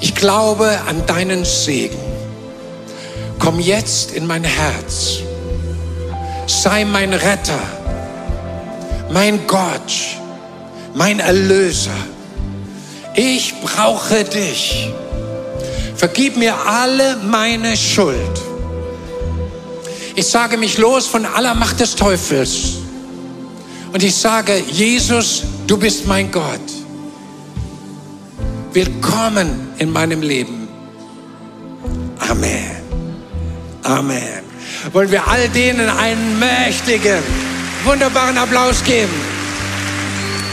[0.00, 1.98] Ich glaube an deinen Segen.
[3.38, 5.20] Komm jetzt in mein Herz.
[6.46, 7.62] Sei mein Retter,
[9.10, 9.92] mein Gott,
[10.94, 11.96] mein Erlöser.
[13.14, 14.90] Ich brauche dich.
[15.96, 18.40] Vergib mir alle meine Schuld.
[20.14, 22.79] Ich sage mich los von aller Macht des Teufels
[23.92, 26.60] und ich sage, Jesus, du bist mein Gott.
[28.72, 30.68] Willkommen in meinem Leben.
[32.18, 32.76] Amen.
[33.82, 34.44] Amen.
[34.92, 37.22] Wollen wir all denen einen mächtigen,
[37.84, 39.39] wunderbaren Applaus geben?